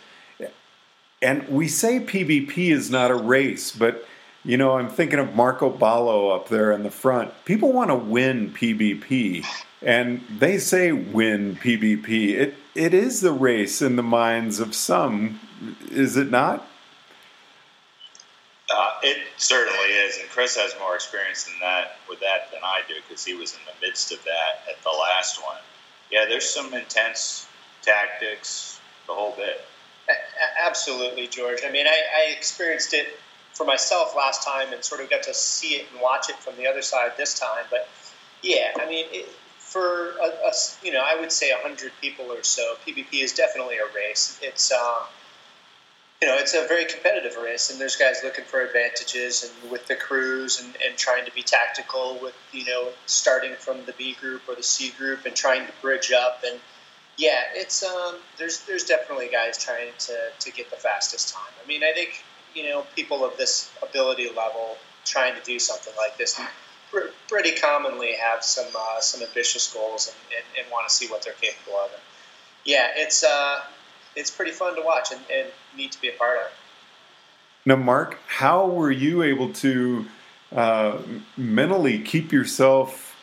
And 1.23 1.49
we 1.49 1.69
say 1.69 2.01
PBP 2.01 2.71
is 2.71 2.91
not 2.91 3.11
a 3.11 3.15
race, 3.15 3.75
but 3.75 4.07
you 4.45 4.59
know 4.59 4.73
I'm 4.73 4.91
thinking 4.91 5.19
of 5.19 5.35
Marko 5.35 5.71
Baloh 5.71 6.29
up 6.29 6.49
there 6.49 6.71
in 6.73 6.83
the 6.83 6.91
front. 6.91 7.33
People 7.47 7.73
want 7.73 7.91
to 7.91 7.95
win 7.95 8.51
PBP, 8.51 9.47
and 9.81 10.21
they 10.29 10.59
say 10.59 10.93
win 10.93 11.57
PBP. 11.57 12.31
It 12.31 12.55
it 12.75 12.93
is 12.93 13.21
the 13.21 13.33
race 13.33 13.81
in 13.81 13.97
the 13.97 14.03
minds 14.03 14.61
of 14.61 14.75
some, 14.75 15.41
is 15.91 16.17
it 16.17 16.31
not? 16.31 16.67
Uh, 19.03 19.07
it 19.07 19.19
certainly 19.37 19.79
is, 19.79 20.19
and 20.19 20.29
Chris 20.29 20.57
has 20.57 20.75
more 20.79 20.95
experience 20.95 21.45
than 21.45 21.55
that 21.61 21.97
with 22.09 22.21
that 22.21 22.51
than 22.53 22.61
I 22.63 22.81
do 22.89 22.95
because 23.09 23.25
he 23.25 23.35
was 23.35 23.53
in 23.53 23.61
the 23.67 23.87
midst 23.87 24.13
of 24.13 24.23
that 24.25 24.69
at 24.69 24.83
the 24.83 24.91
last 24.91 25.43
one. 25.43 25.59
Yeah, 26.11 26.27
there's 26.29 26.49
some 26.49 26.73
intense 26.75 27.47
tactics, 27.83 28.81
the 29.07 29.15
whole 29.15 29.35
bit. 29.37 29.65
Absolutely, 30.65 31.27
George. 31.27 31.61
I 31.67 31.71
mean, 31.71 31.87
I, 31.87 31.91
I 31.91 32.33
experienced 32.33 32.93
it 32.93 33.07
for 33.55 33.65
myself 33.65 34.15
last 34.17 34.45
time 34.45 34.73
and 34.73 34.85
sort 34.85 35.01
of 35.01 35.11
got 35.11 35.23
to 35.25 35.35
see 35.35 35.75
it 35.75 35.87
and 35.93 36.01
watch 36.01 36.29
it 36.29 36.37
from 36.37 36.57
the 36.57 36.67
other 36.67 36.83
side 36.83 37.13
this 37.17 37.39
time. 37.39 37.65
But 37.71 37.89
yeah, 38.43 38.73
I 38.81 38.87
mean, 38.89 39.07
it, 39.11 39.29
for 39.59 40.11
a, 40.11 40.53
you 40.83 40.93
know, 40.93 41.03
I 41.05 41.19
would 41.19 41.33
say 41.33 41.51
hundred 41.55 41.93
people 42.01 42.27
or 42.27 42.43
so, 42.43 42.77
PBP 42.87 43.23
is 43.23 43.33
definitely 43.33 43.77
a 43.77 43.87
race. 43.95 44.39
It's 44.43 44.71
um, 44.73 45.05
you 46.23 46.29
know, 46.29 46.37
it's 46.37 46.55
a 46.55 46.64
very 46.69 46.85
competitive 46.85 47.37
race, 47.37 47.69
and 47.71 47.81
there's 47.81 47.97
guys 47.97 48.21
looking 48.23 48.45
for 48.45 48.61
advantages, 48.61 49.43
and 49.43 49.73
with 49.73 49.85
the 49.88 49.97
crews, 49.97 50.61
and, 50.61 50.73
and 50.87 50.97
trying 50.97 51.25
to 51.25 51.33
be 51.33 51.43
tactical 51.43 52.17
with 52.23 52.35
you 52.52 52.64
know 52.64 52.91
starting 53.07 53.55
from 53.57 53.85
the 53.87 53.93
B 53.99 54.14
group 54.21 54.43
or 54.49 54.55
the 54.55 54.62
C 54.62 54.91
group, 54.91 55.26
and 55.26 55.35
trying 55.35 55.67
to 55.67 55.73
bridge 55.83 56.12
up, 56.12 56.45
and 56.47 56.61
yeah, 57.17 57.41
it's 57.55 57.83
um, 57.83 58.14
there's 58.38 58.61
there's 58.67 58.85
definitely 58.85 59.31
guys 59.33 59.59
trying 59.59 59.91
to 59.99 60.17
to 60.38 60.52
get 60.52 60.71
the 60.71 60.76
fastest 60.76 61.35
time. 61.35 61.52
I 61.62 61.67
mean, 61.67 61.83
I 61.83 61.93
think 61.93 62.23
you 62.55 62.69
know 62.69 62.87
people 62.95 63.25
of 63.25 63.37
this 63.37 63.73
ability 63.83 64.29
level 64.29 64.79
trying 65.05 65.35
to 65.35 65.43
do 65.43 65.59
something 65.59 65.93
like 65.99 66.17
this 66.19 66.41
pretty 67.29 67.52
commonly 67.52 68.12
have 68.12 68.45
some 68.45 68.69
uh, 68.79 69.00
some 69.00 69.23
ambitious 69.23 69.73
goals 69.75 70.07
and, 70.07 70.37
and, 70.37 70.64
and 70.64 70.73
want 70.73 70.88
to 70.88 70.95
see 70.95 71.09
what 71.09 71.23
they're 71.23 71.33
capable 71.33 71.79
of. 71.79 71.91
And 71.91 72.02
yeah, 72.64 72.91
it's 72.95 73.25
uh, 73.25 73.61
it's 74.16 74.31
pretty 74.31 74.52
fun 74.52 74.76
to 74.76 74.83
watch 74.83 75.12
and, 75.12 75.21
and 75.33 75.49
neat 75.76 75.92
to 75.92 76.00
be 76.00 76.09
a 76.09 76.12
part 76.12 76.38
of. 76.38 76.52
Now, 77.64 77.76
Mark, 77.76 78.19
how 78.26 78.66
were 78.66 78.90
you 78.90 79.23
able 79.23 79.52
to 79.54 80.07
uh, 80.54 80.99
mentally 81.37 82.00
keep 82.00 82.33
yourself 82.33 83.14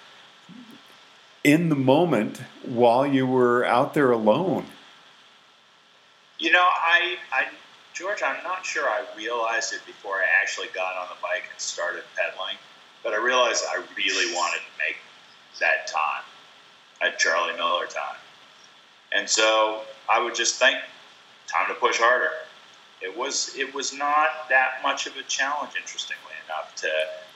in 1.43 1.69
the 1.69 1.75
moment 1.75 2.41
while 2.63 3.05
you 3.05 3.27
were 3.27 3.65
out 3.65 3.93
there 3.93 4.11
alone? 4.11 4.65
You 6.37 6.51
know, 6.51 6.65
I, 6.65 7.17
I, 7.33 7.47
George, 7.93 8.23
I'm 8.23 8.41
not 8.43 8.65
sure 8.65 8.87
I 8.87 9.03
realized 9.17 9.73
it 9.73 9.85
before 9.85 10.15
I 10.15 10.25
actually 10.41 10.67
got 10.73 10.95
on 10.95 11.07
the 11.09 11.21
bike 11.21 11.43
and 11.51 11.59
started 11.59 12.03
pedaling, 12.15 12.55
but 13.03 13.13
I 13.13 13.17
realized 13.17 13.65
I 13.69 13.83
really 13.97 14.33
wanted 14.33 14.59
to 14.59 14.87
make 14.87 14.97
that 15.59 15.87
time 15.87 16.23
at 17.01 17.19
Charly 17.19 17.57
Miller 17.57 17.87
time. 17.87 18.15
And 19.11 19.29
so 19.29 19.81
I 20.07 20.21
would 20.21 20.35
just 20.35 20.55
think, 20.55 20.77
time 21.47 21.67
to 21.67 21.73
push 21.75 21.97
harder. 21.97 22.31
It 23.01 23.15
was 23.15 23.55
it 23.57 23.73
was 23.73 23.93
not 23.93 24.49
that 24.49 24.81
much 24.83 25.07
of 25.07 25.15
a 25.17 25.23
challenge, 25.23 25.71
interestingly 25.79 26.35
enough, 26.45 26.75
to 26.75 26.89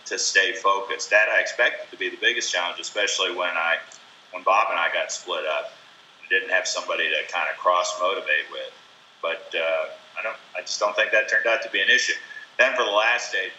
to 0.06 0.20
stay 0.20 0.53
focused. 0.53 1.10
That 1.10 1.30
I 1.30 1.39
expected 1.39 1.89
to 1.92 1.98
be 1.98 2.10
the 2.10 2.18
biggest 2.18 2.51
challenge, 2.51 2.80
especially 2.80 3.34
when 3.34 3.56
I 3.56 3.77
when 4.32 4.44
Bob 4.44 4.68
and 4.70 4.80
I 4.80 4.92
got 4.94 5.12
split 5.12 5.46
up 5.46 5.72
and 6.20 6.30
didn't 6.30 6.50
have 6.50 6.68
somebody 6.68 7.10
to 7.10 7.32
kind 7.32 7.48
of 7.50 7.58
cross 7.58 7.98
motivate 8.00 8.51
with. 8.51 8.72
But 9.22 9.56
uh, 9.56 9.86
I 10.20 10.22
don't 10.22 10.38
I 10.56 10.62
just 10.62 10.80
don't 10.80 10.96
think 10.96 11.12
that 11.12 11.30
turned 11.30 11.48
out 11.48 11.63
to 11.63 11.70
be 11.70 11.82
an 11.82 11.89
issue. 11.89 12.13
Then 12.60 12.75
for 12.75 12.84
the 12.84 12.92
last 12.92 13.30
stage, 13.30 13.56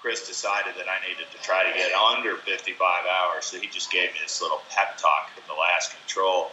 Chris 0.00 0.26
decided 0.26 0.74
that 0.78 0.88
I 0.88 0.98
needed 1.06 1.30
to 1.30 1.38
try 1.44 1.70
to 1.70 1.78
get 1.78 1.92
under 1.92 2.36
55 2.36 2.80
hours, 3.06 3.44
so 3.44 3.60
he 3.60 3.68
just 3.68 3.92
gave 3.92 4.10
me 4.14 4.18
this 4.22 4.42
little 4.42 4.62
pep 4.70 4.98
talk 4.98 5.30
at 5.36 5.46
the 5.46 5.54
last 5.54 5.94
control 5.96 6.50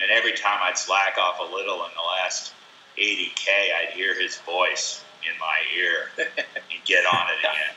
and 0.00 0.10
every 0.10 0.32
time 0.32 0.58
I'd 0.62 0.78
slack 0.78 1.16
off 1.18 1.38
a 1.40 1.54
little 1.54 1.84
in 1.84 1.90
the 1.94 2.22
last 2.22 2.52
80K, 2.98 3.48
I'd 3.48 3.92
hear 3.94 4.20
his 4.20 4.38
voice 4.38 5.02
in 5.24 5.38
my 5.40 5.56
ear 5.76 6.10
and 6.36 6.84
get 6.84 7.04
on 7.06 7.26
it 7.28 7.38
again. 7.40 7.74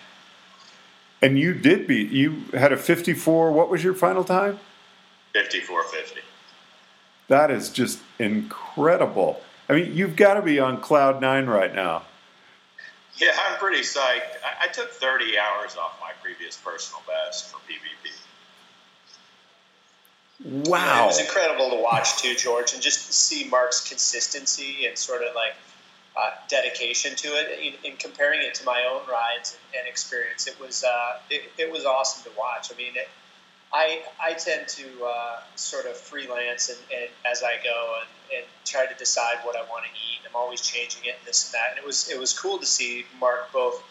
And 1.22 1.40
you 1.40 1.54
did 1.54 1.88
beat, 1.88 2.12
you 2.12 2.44
had 2.54 2.72
a 2.72 2.78
54, 2.78 3.52
what 3.52 3.70
was 3.70 3.84
your 3.84 3.94
final 3.94 4.24
time? 4.24 4.60
54.50. 5.34 6.20
That 7.28 7.52
is 7.52 7.70
just 7.70 8.00
incredible. 8.20 9.42
I 9.68 9.74
mean, 9.74 9.96
you've 9.96 10.16
got 10.16 10.36
to 10.36 10.42
be 10.42 10.60
on 10.60 10.80
cloud 10.80 11.20
nine 11.20 11.48
right 11.48 11.74
now. 11.74 12.04
Yeah, 13.18 13.32
I'm 13.48 13.58
pretty 13.58 13.82
psyched. 13.82 14.38
I, 14.46 14.66
I 14.66 14.68
took 14.68 14.92
30 14.92 15.38
hours 15.38 15.76
off 15.76 15.98
my 16.00 16.12
previous 16.22 16.56
personal 16.56 17.02
best 17.08 17.52
for 17.52 17.58
PBP. 17.58 18.12
Wow. 20.44 21.06
It 21.06 21.08
was 21.08 21.20
incredible 21.20 21.72
to 21.72 21.82
watch 21.82 22.22
too, 22.22 22.36
George, 22.36 22.74
and 22.74 22.82
just 22.82 23.12
see 23.12 23.50
Mark's 23.50 23.88
consistency 23.88 24.86
and 24.86 24.98
sort 24.98 25.24
of 25.24 25.34
like 25.34 25.54
uh, 26.16 26.32
dedication 26.48 27.16
to 27.16 27.28
it. 27.30 27.60
In, 27.60 27.92
in, 27.92 27.98
comparing 27.98 28.42
it 28.42 28.54
to 28.56 28.66
my 28.66 28.88
own 28.92 29.02
rides 29.10 29.58
and, 29.58 29.80
and 29.80 29.90
experience, 29.90 30.48
it 30.48 30.60
was 30.60 30.84
uh, 30.84 31.20
it, 31.30 31.44
it, 31.58 31.72
was 31.72 31.86
awesome 31.86 32.32
to 32.32 32.38
watch. 32.38 32.72
I 32.72 32.78
mean, 32.78 32.94
it, 32.96 33.10
I 33.74 34.04
I 34.22 34.34
tend 34.34 34.68
to 34.68 34.86
uh, 35.06 35.40
sort 35.56 35.86
of 35.88 35.98
freelance 35.98 36.70
and, 36.70 36.80
and 36.96 37.10
as 37.30 37.42
I 37.42 37.56
go 37.64 37.96
and, 38.02 38.38
and 38.38 38.46
try 38.64 38.86
to 38.86 38.96
decide 38.96 39.38
what 39.44 39.56
I 39.56 39.62
want 39.62 39.86
to 39.86 39.92
eat. 39.92 40.28
I'm 40.30 40.36
always 40.36 40.62
changing 40.62 41.06
it 41.06 41.16
and 41.18 41.26
this 41.26 41.46
and 41.46 41.54
that. 41.56 41.72
And 41.72 41.80
it 41.80 41.86
was 41.86 42.10
it 42.10 42.20
was 42.20 42.38
cool 42.38 42.60
to 42.60 42.66
see 42.66 43.06
Mark 43.20 43.52
both 43.52 43.84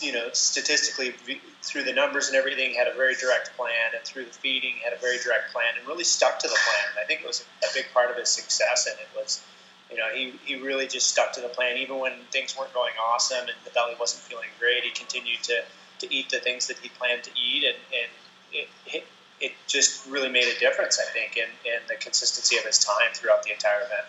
you 0.00 0.12
know, 0.12 0.28
statistically 0.32 1.14
through 1.62 1.84
the 1.84 1.92
numbers 1.92 2.28
and 2.28 2.36
everything, 2.36 2.74
had 2.74 2.88
a 2.88 2.94
very 2.94 3.14
direct 3.14 3.56
plan, 3.56 3.92
and 3.94 4.04
through 4.04 4.24
the 4.24 4.32
feeding, 4.32 4.74
had 4.84 4.92
a 4.92 5.00
very 5.00 5.18
direct 5.18 5.52
plan, 5.52 5.74
and 5.78 5.86
really 5.86 6.04
stuck 6.04 6.38
to 6.40 6.48
the 6.48 6.54
plan. 6.54 7.02
I 7.02 7.06
think 7.06 7.20
it 7.20 7.26
was 7.26 7.44
a 7.62 7.72
big 7.74 7.86
part 7.92 8.10
of 8.10 8.16
his 8.16 8.28
success, 8.28 8.86
and 8.86 8.96
it 8.98 9.08
was, 9.16 9.42
you 9.90 9.96
know, 9.96 10.08
he, 10.14 10.34
he 10.44 10.56
really 10.60 10.86
just 10.86 11.08
stuck 11.08 11.32
to 11.34 11.40
the 11.40 11.48
plan, 11.48 11.76
even 11.78 11.98
when 11.98 12.12
things 12.30 12.56
weren't 12.56 12.74
going 12.74 12.92
awesome 13.10 13.48
and 13.48 13.56
the 13.64 13.70
belly 13.70 13.94
wasn't 13.98 14.22
feeling 14.22 14.48
great. 14.58 14.84
He 14.84 14.90
continued 14.90 15.42
to, 15.44 15.62
to 16.00 16.14
eat 16.14 16.30
the 16.30 16.38
things 16.38 16.66
that 16.66 16.78
he 16.78 16.88
planned 16.90 17.24
to 17.24 17.30
eat, 17.30 17.64
and, 17.64 17.76
and 17.92 18.10
it, 18.52 18.68
it, 18.86 19.04
it 19.40 19.52
just 19.66 20.06
really 20.06 20.28
made 20.28 20.48
a 20.54 20.58
difference, 20.58 20.98
I 20.98 21.10
think, 21.12 21.36
in, 21.36 21.48
in 21.64 21.80
the 21.88 21.94
consistency 21.94 22.56
of 22.56 22.64
his 22.64 22.78
time 22.78 23.12
throughout 23.14 23.42
the 23.42 23.52
entire 23.52 23.80
event. 23.80 24.06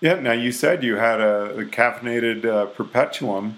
Yeah. 0.00 0.20
Now 0.20 0.32
you 0.32 0.52
said 0.52 0.84
you 0.84 0.96
had 0.96 1.20
a, 1.20 1.56
a 1.56 1.64
caffeinated 1.64 2.44
uh, 2.44 2.66
Perpetuem 2.66 3.54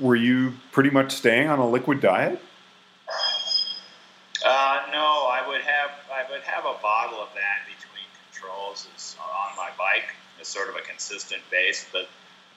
were 0.00 0.16
you 0.16 0.54
pretty 0.72 0.90
much 0.90 1.12
staying 1.12 1.48
on 1.48 1.58
a 1.58 1.68
liquid 1.68 2.00
diet? 2.00 2.40
Uh, 4.44 4.82
no, 4.92 5.28
I 5.30 5.42
would 5.48 5.62
have 5.62 5.90
I 6.12 6.30
would 6.30 6.42
have 6.42 6.64
a 6.66 6.76
bottle 6.82 7.18
of 7.18 7.28
that 7.34 7.64
between 7.66 8.04
controls 8.30 9.16
on 9.18 9.56
my 9.56 9.70
bike 9.78 10.12
as 10.40 10.48
sort 10.48 10.68
of 10.68 10.76
a 10.76 10.82
consistent 10.82 11.42
base. 11.50 11.86
But 11.90 12.08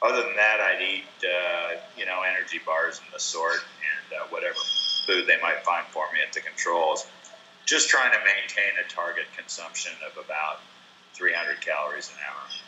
other 0.02 0.22
than 0.24 0.36
that, 0.36 0.60
I'd 0.60 0.82
eat 0.82 1.06
uh, 1.24 1.80
you 1.98 2.06
know 2.06 2.24
energy 2.24 2.60
bars 2.66 3.00
and 3.04 3.14
the 3.14 3.20
sort 3.20 3.64
and 3.80 4.20
uh, 4.20 4.26
whatever 4.30 4.60
food 5.06 5.28
they 5.28 5.40
might 5.42 5.64
find 5.64 5.86
for 5.88 6.06
me 6.14 6.20
at 6.26 6.34
the 6.34 6.42
controls. 6.42 7.08
Just 7.66 7.90
trying 7.90 8.12
to 8.12 8.20
maintain 8.20 8.80
a 8.84 8.88
target 8.90 9.26
consumption 9.36 9.92
of 10.06 10.24
about 10.24 10.60
300 11.14 11.60
calories 11.62 12.10
an 12.10 12.20
hour. 12.28 12.67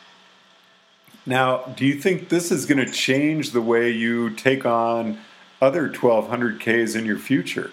Now, 1.30 1.58
do 1.76 1.86
you 1.86 1.94
think 1.94 2.28
this 2.28 2.50
is 2.50 2.66
going 2.66 2.84
to 2.84 2.90
change 2.90 3.52
the 3.52 3.60
way 3.60 3.88
you 3.88 4.30
take 4.30 4.66
on 4.66 5.20
other 5.62 5.82
1200 5.86 6.58
Ks 6.58 6.96
in 6.96 7.06
your 7.06 7.18
future? 7.18 7.70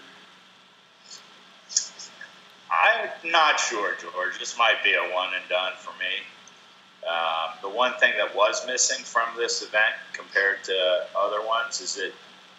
I'm 2.70 3.10
not 3.32 3.60
sure, 3.60 3.96
George. 4.00 4.38
This 4.38 4.60
might 4.60 4.84
be 4.84 4.94
a 4.94 5.02
one 5.12 5.30
and 5.34 5.50
done 5.50 5.74
for 5.80 5.90
me. 5.98 7.10
Um, 7.10 7.58
the 7.64 7.76
one 7.76 7.94
thing 7.96 8.14
that 8.20 8.36
was 8.36 8.64
missing 8.68 9.04
from 9.04 9.30
this 9.36 9.64
event 9.64 9.96
compared 10.14 10.64
to 10.66 11.08
other 11.18 11.44
ones 11.44 11.82
is 11.82 11.96
that 11.96 12.12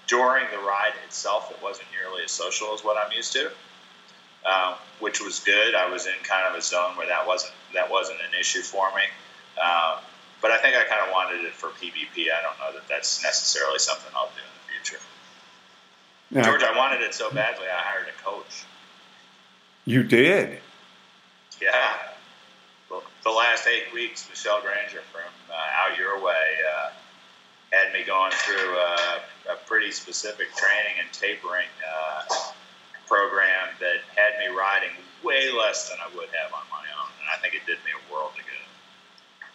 during 0.09 0.47
the 0.51 0.59
ride 0.59 0.95
itself, 1.07 1.53
it 1.53 1.63
wasn't 1.63 1.87
nearly 1.97 2.25
as 2.25 2.33
social 2.33 2.75
as 2.75 2.83
what 2.83 2.97
I'm 2.97 3.13
used 3.13 3.33
to, 3.35 3.53
um, 4.45 4.75
which 4.99 5.21
was 5.21 5.39
good. 5.39 5.77
I 5.77 5.89
was 5.89 6.07
in 6.07 6.15
kind 6.25 6.45
of 6.49 6.59
a 6.59 6.61
zone 6.61 6.97
where 6.97 7.07
that 7.07 7.25
wasn't 7.25 7.53
that 7.75 7.89
wasn't 7.89 8.19
an 8.19 8.41
issue 8.41 8.63
for 8.63 8.91
me. 8.97 9.03
Um, 9.63 9.99
but 10.41 10.51
I 10.51 10.59
think 10.59 10.77
I 10.77 10.85
kind 10.85 11.01
of 11.05 11.13
wanted 11.13 11.45
it 11.45 11.53
for 11.53 11.69
PBP. 11.71 12.31
I 12.31 12.43
don't 12.43 12.59
know 12.59 12.73
that 12.79 12.89
that's 12.89 13.23
necessarily 13.23 13.79
something 13.79 14.11
I'll 14.15 14.31
do 14.35 14.41
in 14.41 14.55
the 14.55 14.73
future. 14.73 15.03
Yeah. 16.31 16.45
George, 16.45 16.63
I 16.63 16.77
wanted 16.77 17.03
it 17.03 17.15
so 17.15 17.31
badly, 17.31 17.67
I 17.67 17.81
hired 17.81 18.07
a 18.09 18.23
coach. 18.23 18.65
You 19.85 20.03
did? 20.03 20.61
Yeah. 21.61 21.97
Well, 22.91 23.03
the 23.25 23.31
last 23.31 23.67
eight 23.67 23.93
weeks, 23.93 24.29
Michelle 24.29 24.61
Granger 24.61 25.03
from 25.13 25.33
uh, 25.51 25.55
Out 25.55 25.99
Your 25.99 26.23
Way 26.23 26.57
uh, 26.77 26.91
had 27.73 27.93
me 27.93 28.05
going 28.05 28.33
through 28.33 28.77
uh, 28.79 29.55
a 29.55 29.57
pretty 29.67 29.91
specific 29.91 30.55
training 30.57 31.01
and 31.01 31.13
tapering 31.13 31.69
uh, 31.83 32.53
program 33.07 33.69
that 33.81 34.05
had 34.15 34.39
me 34.39 34.55
riding 34.55 34.91
way 35.25 35.51
less 35.51 35.89
than 35.89 35.99
I 36.01 36.15
would 36.15 36.29
have 36.29 36.53
on 36.53 36.65
my 36.71 36.85
own, 37.01 37.11
and 37.21 37.29
I 37.33 37.41
think 37.41 37.55
it 37.55 37.67
did 37.67 37.79
me 37.85 37.91
a 37.97 38.13
world 38.13 38.33
of. 38.39 38.48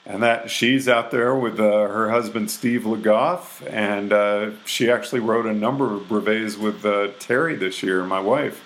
And 0.05 0.21
that 0.21 0.49
she's 0.49 0.89
out 0.89 1.11
there 1.11 1.33
with 1.33 1.59
uh, 1.59 1.63
her 1.63 2.09
husband 2.09 2.51
Steve 2.51 2.81
Legoff, 2.81 3.65
and 3.71 4.11
uh, 4.11 4.51
she 4.65 4.91
actually 4.91 5.21
wrote 5.21 5.45
a 5.45 5.53
number 5.53 5.93
of 5.93 6.09
brevets 6.09 6.57
with 6.57 6.85
uh, 6.85 7.11
Terry 7.19 7.55
this 7.55 7.81
year, 7.81 8.03
my 8.03 8.19
wife. 8.19 8.61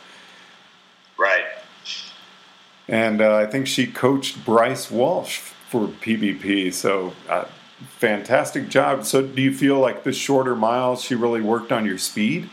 Right. 1.15 1.45
And 2.87 3.21
uh, 3.21 3.35
I 3.35 3.45
think 3.45 3.67
she 3.67 3.85
coached 3.85 4.43
Bryce 4.45 4.89
Walsh 4.89 5.39
for 5.69 5.87
PBP. 5.87 6.73
So 6.73 7.13
uh, 7.29 7.45
fantastic 7.97 8.69
job. 8.69 9.05
So 9.05 9.21
do 9.21 9.41
you 9.41 9.53
feel 9.53 9.79
like 9.79 10.03
the 10.03 10.13
shorter 10.13 10.55
miles 10.55 11.03
she 11.03 11.15
really 11.15 11.41
worked 11.41 11.71
on 11.71 11.85
your 11.85 11.97
speed? 11.97 12.49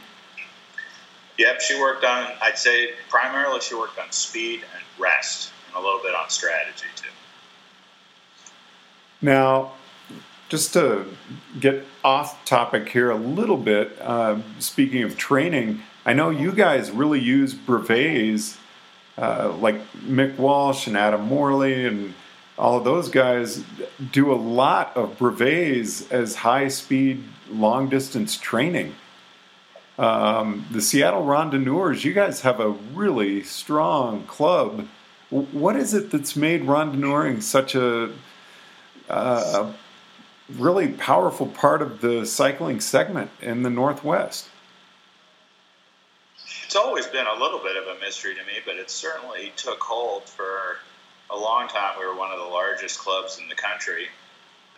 Yep, 1.38 1.60
she 1.60 1.80
worked 1.80 2.04
on. 2.04 2.28
I'd 2.42 2.58
say 2.58 2.90
primarily 3.08 3.60
she 3.60 3.74
worked 3.74 3.98
on 3.98 4.10
speed 4.12 4.62
and 4.74 4.82
rest, 4.98 5.52
and 5.66 5.76
a 5.76 5.84
little 5.84 6.00
bit 6.02 6.14
on 6.14 6.30
strategy 6.30 6.86
too. 6.94 7.08
Now, 9.24 9.72
just 10.50 10.74
to 10.74 11.06
get 11.58 11.86
off 12.04 12.44
topic 12.44 12.90
here 12.90 13.10
a 13.10 13.16
little 13.16 13.56
bit, 13.56 13.96
uh, 13.98 14.42
speaking 14.58 15.02
of 15.02 15.16
training, 15.16 15.80
I 16.04 16.12
know 16.12 16.28
you 16.28 16.52
guys 16.52 16.90
really 16.90 17.20
use 17.20 17.54
brevets 17.54 18.58
uh, 19.16 19.50
like 19.58 19.76
Mick 19.94 20.36
Walsh 20.36 20.86
and 20.86 20.94
Adam 20.94 21.22
Morley 21.22 21.86
and 21.86 22.12
all 22.58 22.76
of 22.76 22.84
those 22.84 23.08
guys 23.08 23.64
do 24.12 24.30
a 24.30 24.36
lot 24.36 24.94
of 24.94 25.16
brevets 25.16 26.10
as 26.12 26.34
high 26.34 26.68
speed, 26.68 27.24
long 27.48 27.88
distance 27.88 28.36
training. 28.36 28.94
Um, 29.98 30.66
the 30.70 30.82
Seattle 30.82 31.24
Randonneurs, 31.24 32.04
you 32.04 32.12
guys 32.12 32.42
have 32.42 32.60
a 32.60 32.68
really 32.68 33.42
strong 33.42 34.24
club. 34.24 34.86
What 35.30 35.76
is 35.76 35.94
it 35.94 36.10
that's 36.10 36.36
made 36.36 36.64
randonneuring 36.64 37.42
such 37.42 37.74
a 37.74 38.12
a 39.08 39.74
really 40.56 40.88
powerful 40.88 41.46
part 41.46 41.82
of 41.82 42.00
the 42.00 42.26
cycling 42.26 42.80
segment 42.80 43.30
in 43.40 43.62
the 43.62 43.70
Northwest. 43.70 44.48
It's 46.64 46.76
always 46.76 47.06
been 47.06 47.26
a 47.26 47.38
little 47.38 47.60
bit 47.60 47.76
of 47.76 47.96
a 47.96 48.00
mystery 48.00 48.34
to 48.34 48.40
me, 48.44 48.54
but 48.64 48.76
it 48.76 48.90
certainly 48.90 49.52
took 49.56 49.80
hold 49.80 50.28
for 50.28 50.78
a 51.30 51.36
long 51.36 51.68
time. 51.68 51.98
We 51.98 52.06
were 52.06 52.16
one 52.16 52.30
of 52.32 52.38
the 52.38 52.44
largest 52.46 52.98
clubs 52.98 53.38
in 53.38 53.48
the 53.48 53.54
country. 53.54 54.08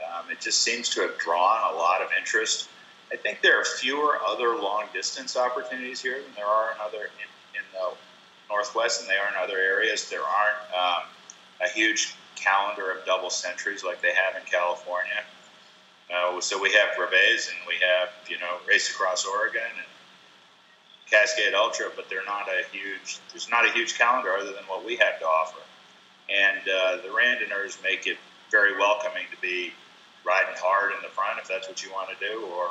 Um, 0.04 0.30
it 0.30 0.40
just 0.40 0.62
seems 0.62 0.88
to 0.90 1.00
have 1.02 1.18
drawn 1.18 1.74
a 1.74 1.76
lot 1.76 2.02
of 2.02 2.08
interest. 2.18 2.68
I 3.12 3.16
think 3.16 3.40
there 3.40 3.60
are 3.60 3.64
fewer 3.64 4.18
other 4.26 4.56
long 4.56 4.84
distance 4.92 5.36
opportunities 5.36 6.00
here 6.00 6.20
than 6.20 6.32
there 6.34 6.46
are 6.46 6.72
in 6.72 6.76
other 6.80 7.04
in, 7.04 7.58
in 7.58 7.62
the 7.72 7.96
Northwest, 8.50 9.00
and 9.00 9.08
they 9.10 9.14
are 9.14 9.28
in 9.28 9.34
other 9.42 9.58
areas. 9.58 10.10
There 10.10 10.20
aren't 10.20 10.74
um, 10.74 11.08
a 11.64 11.68
huge 11.72 12.14
calendar 12.36 12.92
of 12.92 13.04
double 13.04 13.30
centuries 13.30 13.82
like 13.82 14.00
they 14.00 14.12
have 14.14 14.40
in 14.40 14.46
California. 14.48 15.24
Uh, 16.14 16.40
so 16.40 16.60
we 16.60 16.72
have 16.72 16.96
brevets 16.96 17.48
and 17.48 17.58
we 17.66 17.74
have 17.74 18.10
you 18.28 18.38
know 18.38 18.58
race 18.68 18.90
across 18.90 19.24
Oregon 19.26 19.62
and 19.76 19.86
Cascade 21.10 21.54
Ultra, 21.54 21.90
but 21.96 22.08
they're 22.08 22.24
not 22.24 22.48
a 22.48 22.62
huge. 22.70 23.18
There's 23.32 23.50
not 23.50 23.66
a 23.66 23.72
huge 23.72 23.98
calendar 23.98 24.32
other 24.36 24.52
than 24.52 24.64
what 24.68 24.84
we 24.84 24.96
have 24.96 25.18
to 25.18 25.26
offer, 25.26 25.60
and 26.30 26.60
uh, 26.60 26.96
the 27.02 27.08
Randonneurs 27.08 27.82
make 27.82 28.06
it 28.06 28.18
very 28.50 28.76
welcoming 28.78 29.24
to 29.34 29.40
be 29.40 29.72
riding 30.24 30.54
hard 30.58 30.92
in 30.92 31.02
the 31.02 31.08
front 31.08 31.38
if 31.38 31.48
that's 31.48 31.68
what 31.68 31.82
you 31.84 31.90
want 31.92 32.10
to 32.10 32.16
do, 32.24 32.46
or 32.46 32.68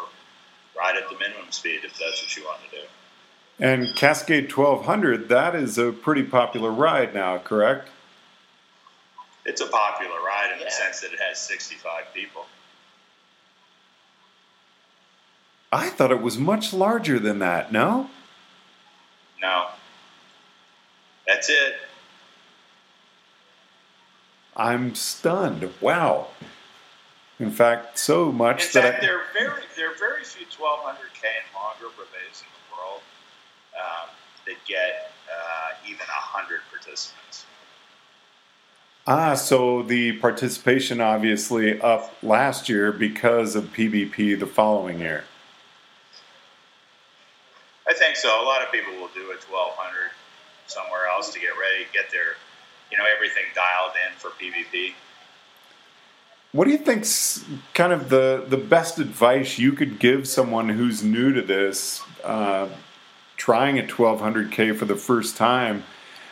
ride 0.78 0.98
at 0.98 1.10
the 1.10 1.18
minimum 1.18 1.52
speed 1.52 1.82
if 1.84 1.98
that's 1.98 2.22
what 2.22 2.36
you 2.36 2.44
want 2.44 2.60
to 2.70 2.78
do. 2.78 2.84
And 3.58 3.96
Cascade 3.96 4.52
1200, 4.52 5.30
that 5.30 5.56
is 5.56 5.78
a 5.78 5.94
pretty 5.94 6.24
popular 6.24 6.72
ride 6.72 7.14
now, 7.14 7.38
correct? 7.38 7.90
It's 9.46 9.62
a 9.62 9.68
popular 9.68 10.18
ride 10.26 10.52
in 10.54 10.60
yeah. 10.60 10.66
the 10.66 10.72
sense 10.72 11.02
that 11.02 11.14
it 11.14 11.20
has 11.20 11.40
65 11.40 12.14
people. 12.14 12.46
I 15.72 15.90
thought 15.90 16.12
it 16.12 16.22
was 16.22 16.38
much 16.38 16.74
larger 16.74 17.20
than 17.20 17.40
that, 17.40 17.72
no? 17.72 18.10
No. 19.42 19.68
That's 21.28 21.50
it. 21.50 21.76
I'm 24.56 24.96
stunned. 24.96 25.70
Wow. 25.82 26.28
In 27.40 27.52
fact, 27.52 28.00
so 28.00 28.32
much 28.32 28.68
in 28.68 28.82
that 28.82 28.94
fact, 28.94 29.04
I, 29.04 29.08
there 29.08 29.18
are 29.18 29.26
very 29.34 29.64
there 29.76 29.92
are 29.92 29.96
very 29.96 30.24
few 30.24 30.46
1200k 30.46 31.28
and 31.28 31.48
longer 31.54 31.94
brevets 31.98 32.40
in 32.40 32.48
the 32.48 32.64
world 32.72 33.02
um, 33.76 34.08
that 34.46 34.56
get 34.66 35.12
uh, 35.28 35.76
even 35.86 36.06
hundred 36.08 36.62
participants. 36.72 37.46
Ah, 39.08 39.36
so 39.36 39.84
the 39.84 40.14
participation 40.14 41.00
obviously 41.00 41.80
up 41.80 42.12
last 42.24 42.68
year 42.68 42.92
because 42.92 43.56
of 43.56 43.66
PBP 43.66 44.40
the 44.40 44.48
following 44.48 45.00
year. 45.00 45.26
I 47.88 47.94
think 47.94 48.16
so. 48.16 48.30
A 48.30 48.46
lot 48.46 48.64
of 48.64 48.72
people 48.72 48.94
will 48.94 49.12
do 49.14 49.22
a 49.26 49.38
1200 49.38 50.12
somewhere 50.66 51.06
else 51.08 51.32
to 51.34 51.40
get 51.40 51.52
ready, 51.52 51.86
get 51.94 52.10
their, 52.12 52.34
you 52.92 52.98
know, 52.98 53.04
everything 53.16 53.44
dialed 53.54 53.92
in 54.08 54.18
for 54.18 54.30
PBP. 54.32 54.94
What 56.52 56.66
do 56.66 56.72
you 56.72 56.80
think's 56.80 57.46
kind 57.74 57.94
of 57.94 58.10
the 58.10 58.46
the 58.48 58.58
best 58.58 58.98
advice 58.98 59.60
you 59.60 59.74
could 59.74 60.00
give 60.00 60.28
someone 60.28 60.70
who's 60.70 61.04
new 61.04 61.32
to 61.34 61.44
this, 61.44 62.02
uh, 62.24 62.70
trying 63.38 63.78
a 63.78 63.84
1200k 63.84 64.76
for 64.76 64.86
the 64.86 64.96
first 64.96 65.38
time? 65.38 65.84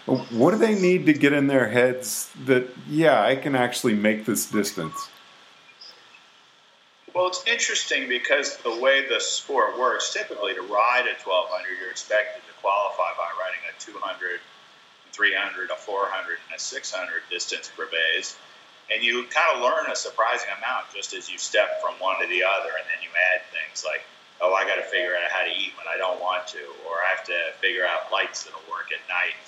What 0.05 0.51
do 0.51 0.57
they 0.57 0.75
need 0.75 1.05
to 1.05 1.13
get 1.13 1.31
in 1.31 1.47
their 1.47 1.69
heads 1.69 2.29
that, 2.45 2.67
yeah, 2.89 3.23
I 3.23 3.37
can 3.37 3.55
actually 3.55 3.93
make 3.93 4.25
this 4.25 4.45
distance? 4.49 5.09
Well, 7.15 7.27
it's 7.27 7.45
interesting 7.47 8.09
because 8.09 8.57
the 8.57 8.75
way 8.81 9.07
the 9.07 9.21
sport 9.21 9.79
works, 9.79 10.11
typically 10.11 10.55
to 10.55 10.61
ride 10.61 11.05
a 11.07 11.15
1200, 11.23 11.79
you're 11.79 11.91
expected 11.91 12.41
to 12.41 12.53
qualify 12.59 13.15
by 13.15 13.31
riding 13.39 13.63
a 13.69 13.79
200, 13.79 14.41
300, 15.13 15.69
a 15.69 15.75
400, 15.75 16.37
and 16.49 16.55
a 16.57 16.59
600 16.59 17.21
distance 17.29 17.71
brevets. 17.77 18.35
And 18.91 19.01
you 19.01 19.23
kind 19.31 19.55
of 19.55 19.63
learn 19.63 19.87
a 19.87 19.95
surprising 19.95 20.49
amount 20.57 20.91
just 20.93 21.13
as 21.13 21.31
you 21.31 21.37
step 21.37 21.79
from 21.79 21.93
one 22.03 22.19
to 22.19 22.27
the 22.27 22.43
other, 22.43 22.75
and 22.75 22.85
then 22.91 22.99
you 22.99 23.13
add 23.31 23.45
things 23.55 23.85
like, 23.85 24.03
oh, 24.41 24.51
I 24.51 24.67
got 24.67 24.75
to 24.75 24.87
figure 24.91 25.15
out 25.15 25.31
how 25.31 25.45
to 25.45 25.53
eat 25.53 25.71
when 25.79 25.87
I 25.87 25.95
don't 25.95 26.19
want 26.19 26.47
to, 26.57 26.65
or 26.89 26.99
I 26.99 27.15
have 27.15 27.23
to 27.31 27.39
figure 27.61 27.85
out 27.85 28.11
lights 28.11 28.43
that'll 28.43 28.67
work 28.67 28.91
at 28.91 28.99
night 29.07 29.39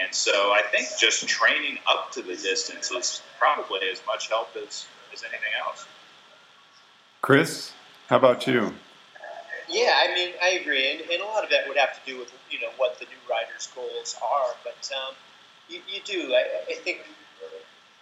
and 0.00 0.14
so 0.14 0.52
I 0.52 0.62
think 0.70 0.88
just 0.98 1.26
training 1.28 1.78
up 1.90 2.12
to 2.12 2.22
the 2.22 2.36
distance 2.36 2.90
is 2.90 3.22
probably 3.38 3.80
as 3.90 4.00
much 4.06 4.28
help 4.28 4.54
as, 4.56 4.86
as 5.12 5.22
anything 5.22 5.52
else. 5.66 5.86
Chris, 7.22 7.72
how 8.08 8.16
about 8.16 8.46
you? 8.46 8.72
Yeah, 9.68 9.92
I 9.96 10.14
mean, 10.14 10.30
I 10.40 10.50
agree, 10.60 10.92
and, 10.92 11.00
and 11.10 11.20
a 11.20 11.24
lot 11.24 11.42
of 11.42 11.50
that 11.50 11.66
would 11.66 11.76
have 11.76 11.92
to 11.94 12.10
do 12.10 12.18
with 12.18 12.32
you 12.50 12.60
know 12.60 12.70
what 12.76 13.00
the 13.00 13.06
new 13.06 13.18
riders' 13.28 13.68
goals 13.74 14.16
are. 14.22 14.54
But 14.62 14.90
um, 14.94 15.14
you, 15.68 15.80
you, 15.92 16.00
do, 16.04 16.32
I, 16.32 16.70
I 16.70 16.74
think, 16.74 17.00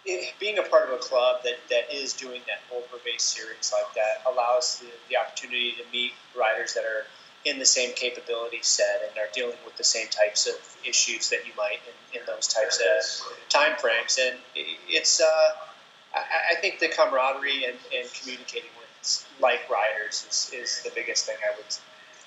it, 0.05 0.33
being 0.39 0.59
a 0.59 0.63
part 0.63 0.87
of 0.87 0.93
a 0.93 0.99
club 0.99 1.41
that, 1.43 1.55
that 1.71 1.91
is 1.91 2.13
doing 2.13 2.41
that 2.45 2.61
whole 2.69 2.83
brevet 2.91 3.19
series 3.19 3.73
like 3.73 3.95
that 3.95 4.31
allows 4.31 4.79
the, 4.79 4.87
the 5.09 5.17
opportunity 5.17 5.71
to 5.71 5.83
meet 5.91 6.11
riders 6.37 6.73
that 6.75 6.83
are 6.83 7.05
in 7.45 7.59
the 7.59 7.65
same 7.65 7.93
capability 7.93 8.59
set 8.61 9.01
and 9.07 9.17
are 9.19 9.31
dealing 9.33 9.55
with 9.63 9.77
the 9.77 9.83
same 9.83 10.07
types 10.07 10.47
of 10.47 10.55
issues 10.83 11.29
that 11.29 11.45
you 11.45 11.53
might 11.55 11.79
in, 11.87 12.19
in 12.19 12.25
those 12.25 12.47
types 12.47 12.79
of 12.79 13.49
time 13.49 13.77
frames. 13.77 14.19
And 14.19 14.37
it's, 14.89 15.21
uh, 15.21 15.49
I, 16.15 16.55
think 16.59 16.79
the 16.79 16.87
camaraderie 16.87 17.65
and, 17.65 17.77
and, 17.95 18.11
communicating 18.13 18.69
with 18.79 19.27
like 19.39 19.69
riders 19.69 20.25
is, 20.29 20.51
is 20.53 20.81
the 20.83 20.91
biggest 20.95 21.25
thing 21.25 21.35
I 21.43 21.55
would 21.55 21.65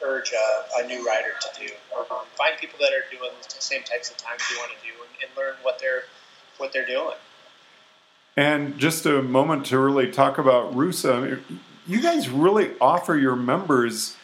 urge 0.01 0.33
a, 0.33 0.83
a 0.85 0.87
new 0.87 1.05
rider 1.07 1.33
to 1.41 1.67
do. 1.67 1.73
Um, 1.99 2.25
find 2.37 2.57
people 2.61 2.79
that 2.81 2.93
are 2.93 3.05
doing 3.11 3.33
the 3.43 3.61
same 3.61 3.83
types 3.83 4.11
of 4.11 4.17
times 4.19 4.43
you 4.53 4.59
want 4.59 4.71
to 4.71 4.87
do 4.87 4.93
and, 5.03 5.29
and 5.29 5.37
learn 5.37 5.55
what 5.63 5.81
they're 5.81 6.05
what 6.59 6.73
they're 6.73 6.87
doing. 6.87 7.17
And 8.37 8.79
just 8.79 9.05
a 9.07 9.23
moment 9.23 9.67
to 9.67 9.79
really 9.79 10.11
talk 10.13 10.39
about 10.39 10.73
RUSA. 10.75 11.41
You 11.89 12.01
guys 12.01 12.29
really 12.29 12.71
offer 12.81 13.17
your 13.17 13.35
members 13.35 14.17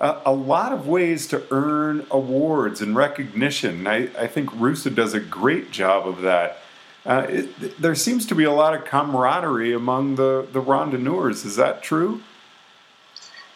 a, 0.00 0.32
lot 0.32 0.72
of 0.72 0.86
ways 0.86 1.26
to 1.28 1.42
earn 1.50 2.06
awards 2.10 2.80
and 2.80 2.94
recognition. 2.94 3.86
I, 3.86 4.08
I 4.16 4.26
think 4.26 4.50
RUSA 4.50 4.94
does 4.94 5.14
a 5.14 5.20
great 5.20 5.70
job 5.70 6.06
of 6.06 6.22
that. 6.22 6.58
Uh, 7.04 7.26
it, 7.28 7.80
there 7.80 7.94
seems 7.94 8.26
to 8.26 8.34
be 8.34 8.44
a 8.44 8.52
lot 8.52 8.74
of 8.74 8.84
camaraderie 8.84 9.72
among 9.72 10.16
the, 10.16 10.46
the 10.52 10.60
randonneurs. 10.60 11.44
Is 11.44 11.56
that 11.56 11.82
true? 11.82 12.22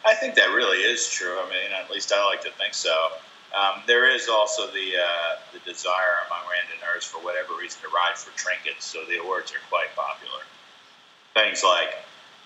I 0.05 0.15
think 0.15 0.35
that 0.35 0.49
really 0.55 0.79
is 0.79 1.09
true. 1.09 1.39
I 1.39 1.45
mean, 1.45 1.73
at 1.73 1.91
least 1.91 2.13
I 2.13 2.25
like 2.27 2.43
to 2.43 2.51
think 2.53 2.75
so. 2.75 2.95
Um, 3.55 3.83
there 3.87 4.11
is 4.11 4.29
also 4.29 4.67
the 4.69 4.97
uh, 4.97 5.37
the 5.53 5.59
desire 5.71 6.25
among 6.27 6.41
randonneurs 6.49 7.05
for 7.05 7.19
whatever 7.19 7.55
reason 7.61 7.83
to 7.83 7.89
ride 7.89 8.17
for 8.17 8.37
trinkets, 8.37 8.87
so 8.87 9.05
the 9.05 9.21
awards 9.21 9.53
are 9.53 9.61
quite 9.69 9.95
popular. 9.95 10.41
Things 11.35 11.63
like 11.63 11.95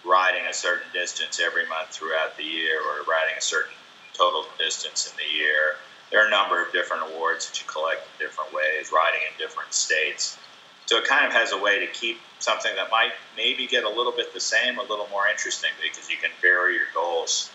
riding 0.05 0.43
a 0.51 0.53
certain 0.53 0.87
distance 0.93 1.41
every 1.41 1.67
month 1.69 1.91
throughout 1.91 2.37
the 2.37 2.43
year, 2.43 2.81
or 2.81 3.05
riding 3.09 3.39
a 3.39 3.41
certain 3.41 3.73
total 4.17 4.47
distance 4.59 5.11
in 5.11 5.17
the 5.17 5.39
year. 5.39 5.77
There 6.11 6.23
are 6.23 6.27
a 6.27 6.31
number 6.31 6.63
of 6.63 6.73
different 6.73 7.03
awards 7.13 7.49
that 7.49 7.61
you 7.61 7.67
collect 7.67 8.03
in 8.03 8.27
different 8.27 8.53
ways, 8.53 8.93
riding 8.93 9.21
in 9.31 9.37
different 9.39 9.73
states. 9.75 10.39
So 10.87 10.99
it 10.99 11.05
kind 11.05 11.27
of 11.27 11.33
has 11.33 11.53
a 11.53 11.59
way 11.59 11.85
to 11.85 11.87
keep 11.93 12.19
something 12.39 12.75
that 12.77 12.91
might 12.91 13.13
maybe 13.37 13.67
get 13.67 13.85
a 13.85 13.89
little 13.89 14.13
bit 14.13 14.33
the 14.33 14.41
same, 14.41 14.79
a 14.79 14.83
little 14.83 15.09
more 15.11 15.27
interesting 15.27 15.71
because 15.83 16.09
you 16.09 16.17
can 16.17 16.31
vary 16.41 16.75
your 16.75 16.87
goals 16.95 17.51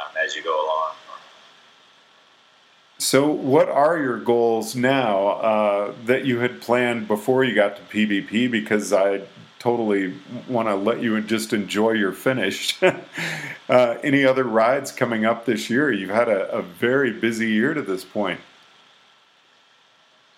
um, 0.00 0.16
as 0.22 0.34
you 0.34 0.42
go 0.42 0.64
along. 0.64 0.94
So, 3.00 3.30
what 3.30 3.70
are 3.70 3.98
your 3.98 4.18
goals 4.18 4.76
now 4.76 5.28
uh, 5.28 5.94
that 6.04 6.26
you 6.26 6.40
had 6.40 6.60
planned 6.60 7.08
before 7.08 7.44
you 7.44 7.54
got 7.54 7.76
to 7.76 7.82
PBP? 7.82 8.50
Because 8.50 8.92
I 8.92 9.22
totally 9.60 10.14
want 10.48 10.66
to 10.66 10.74
let 10.74 11.00
you 11.00 11.20
just 11.20 11.52
enjoy 11.52 11.92
your 11.92 12.12
finish. 12.12 12.82
uh, 13.68 13.96
any 14.02 14.24
other 14.24 14.42
rides 14.42 14.90
coming 14.90 15.24
up 15.24 15.44
this 15.44 15.70
year? 15.70 15.92
You've 15.92 16.10
had 16.10 16.28
a, 16.28 16.50
a 16.50 16.62
very 16.62 17.12
busy 17.12 17.50
year 17.50 17.74
to 17.74 17.82
this 17.82 18.04
point. 18.04 18.40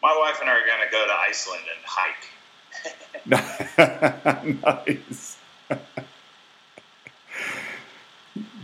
My 0.02 0.14
wife 0.18 0.38
and 0.40 0.50
I 0.50 0.54
are 0.54 0.66
going 0.66 0.82
to 0.84 0.90
go 0.90 1.06
to 1.06 1.14
Iceland 1.28 1.62
and 1.72 1.82
hike. 1.86 2.28
nice. 4.64 5.38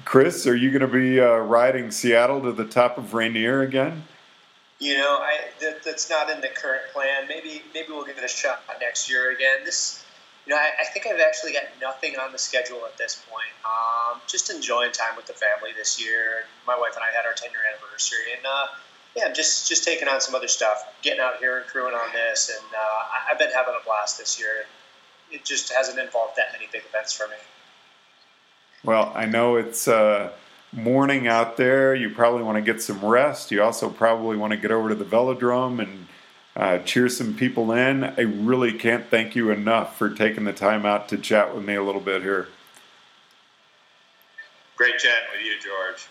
Chris, 0.04 0.46
are 0.46 0.56
you 0.56 0.70
going 0.70 0.80
to 0.80 0.88
be 0.88 1.20
uh, 1.20 1.36
riding 1.36 1.90
Seattle 1.92 2.42
to 2.42 2.52
the 2.52 2.64
top 2.64 2.98
of 2.98 3.14
Rainier 3.14 3.62
again? 3.62 4.02
You 4.80 4.96
know, 4.96 5.18
I, 5.20 5.38
that, 5.60 5.84
that's 5.84 6.10
not 6.10 6.30
in 6.30 6.40
the 6.40 6.48
current 6.48 6.82
plan. 6.92 7.28
Maybe 7.28 7.62
maybe 7.74 7.88
we'll 7.90 8.04
give 8.04 8.16
it 8.16 8.24
a 8.24 8.28
shot 8.28 8.62
next 8.80 9.10
year 9.10 9.30
again. 9.32 9.58
This, 9.64 10.04
you 10.48 10.54
know, 10.54 10.61
I, 10.61 10.80
I 10.80 10.84
think 10.84 11.06
I've 11.06 11.20
actually 11.20 11.52
got 11.52 11.64
nothing 11.78 12.16
on 12.16 12.32
the 12.32 12.38
schedule 12.38 12.80
at 12.87 12.96
this 12.96 13.22
point. 13.28 13.52
Um, 13.66 14.18
just 14.26 14.48
enjoying 14.48 14.92
time 14.92 15.14
with 15.14 15.26
the 15.26 15.34
family 15.34 15.72
this 15.76 16.02
year. 16.02 16.44
My 16.66 16.74
wife 16.74 16.94
and 16.94 17.04
I 17.04 17.14
had 17.14 17.26
our 17.26 17.34
10 17.34 17.50
year 17.50 17.61
anniversary, 17.70 18.32
and 18.34 18.46
uh, 18.46 18.66
yeah, 19.14 19.30
just 19.30 19.68
just 19.68 19.84
taking 19.84 20.08
on 20.08 20.22
some 20.22 20.34
other 20.34 20.48
stuff, 20.48 20.82
getting 21.02 21.20
out 21.20 21.37
here 21.37 21.58
and 21.58 21.66
crewing 21.66 21.92
on 21.92 22.12
this, 22.14 22.50
and 22.50 22.66
uh, 22.74 23.30
I've 23.30 23.38
been 23.38 23.50
having 23.50 23.74
a 23.78 23.84
blast 23.84 24.16
this 24.16 24.40
year. 24.40 24.64
It 25.30 25.44
just 25.44 25.70
hasn't 25.70 25.98
involved 25.98 26.37
that 26.38 26.46
many 26.54 26.66
big 26.72 26.82
events 26.88 27.12
for 27.12 27.28
me. 27.28 27.37
Well, 28.84 29.12
I 29.14 29.26
know 29.26 29.56
it's 29.56 29.87
uh, 29.87 30.30
morning 30.72 31.28
out 31.28 31.58
there. 31.58 31.94
You 31.94 32.08
probably 32.08 32.42
want 32.42 32.56
to 32.56 32.62
get 32.62 32.80
some 32.80 33.04
rest. 33.04 33.50
You 33.50 33.62
also 33.62 33.90
probably 33.90 34.38
want 34.38 34.52
to 34.52 34.56
get 34.56 34.70
over 34.70 34.88
to 34.88 34.94
the 34.94 35.04
velodrome 35.04 35.82
and 35.82 36.06
uh, 36.58 36.78
cheer 36.80 37.08
some 37.08 37.34
people 37.34 37.70
in. 37.70 38.02
I 38.02 38.22
really 38.22 38.72
can't 38.72 39.06
thank 39.06 39.36
you 39.36 39.50
enough 39.50 39.96
for 39.96 40.10
taking 40.10 40.44
the 40.44 40.52
time 40.52 40.84
out 40.84 41.08
to 41.10 41.16
chat 41.16 41.54
with 41.54 41.64
me 41.64 41.76
a 41.76 41.82
little 41.82 42.00
bit 42.00 42.22
here. 42.22 42.48
Great 44.76 44.98
chatting 44.98 45.28
with 45.32 45.46
you, 45.46 45.52
George. 45.62 46.08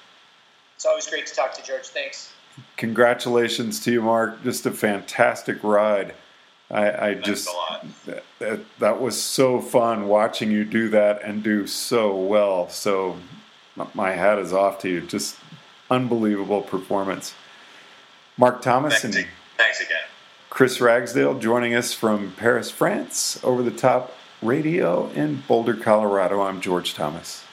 It's 0.75 0.85
always 0.85 1.05
great 1.07 1.27
to 1.27 1.35
talk 1.35 1.53
to 1.55 1.63
George. 1.63 1.87
Thanks. 1.87 2.33
Congratulations 2.77 3.81
to 3.81 3.91
you, 3.91 4.01
Mark. 4.01 4.41
Just 4.43 4.65
a 4.65 4.71
fantastic 4.71 5.61
ride. 5.63 6.13
I, 6.71 7.09
I 7.09 7.13
just 7.13 7.49
that, 8.05 8.23
that, 8.39 8.59
that 8.79 9.01
was 9.01 9.21
so 9.21 9.61
fun 9.61 10.07
watching 10.07 10.51
you 10.51 10.65
do 10.65 10.89
that 10.89 11.23
and 11.23 11.43
do 11.43 11.67
so 11.67 12.15
well. 12.15 12.69
So 12.69 13.17
my 13.93 14.11
hat 14.11 14.39
is 14.39 14.53
off 14.53 14.79
to 14.79 14.89
you. 14.89 15.01
Just 15.01 15.37
unbelievable 15.89 16.61
performance. 16.61 17.33
Mark 18.37 18.61
Thomas 18.61 19.01
thanks, 19.01 19.17
and 19.17 19.27
thanks 19.57 19.79
again. 19.81 20.06
Chris 20.57 20.81
Ragsdale 20.81 21.37
joining 21.37 21.75
us 21.75 21.93
from 21.93 22.31
Paris, 22.31 22.71
France, 22.71 23.39
over 23.43 23.61
the 23.61 23.69
top 23.69 24.11
radio 24.41 25.07
in 25.11 25.43
Boulder, 25.47 25.75
Colorado. 25.75 26.41
I'm 26.41 26.61
George 26.61 26.95
Thomas. 26.95 27.46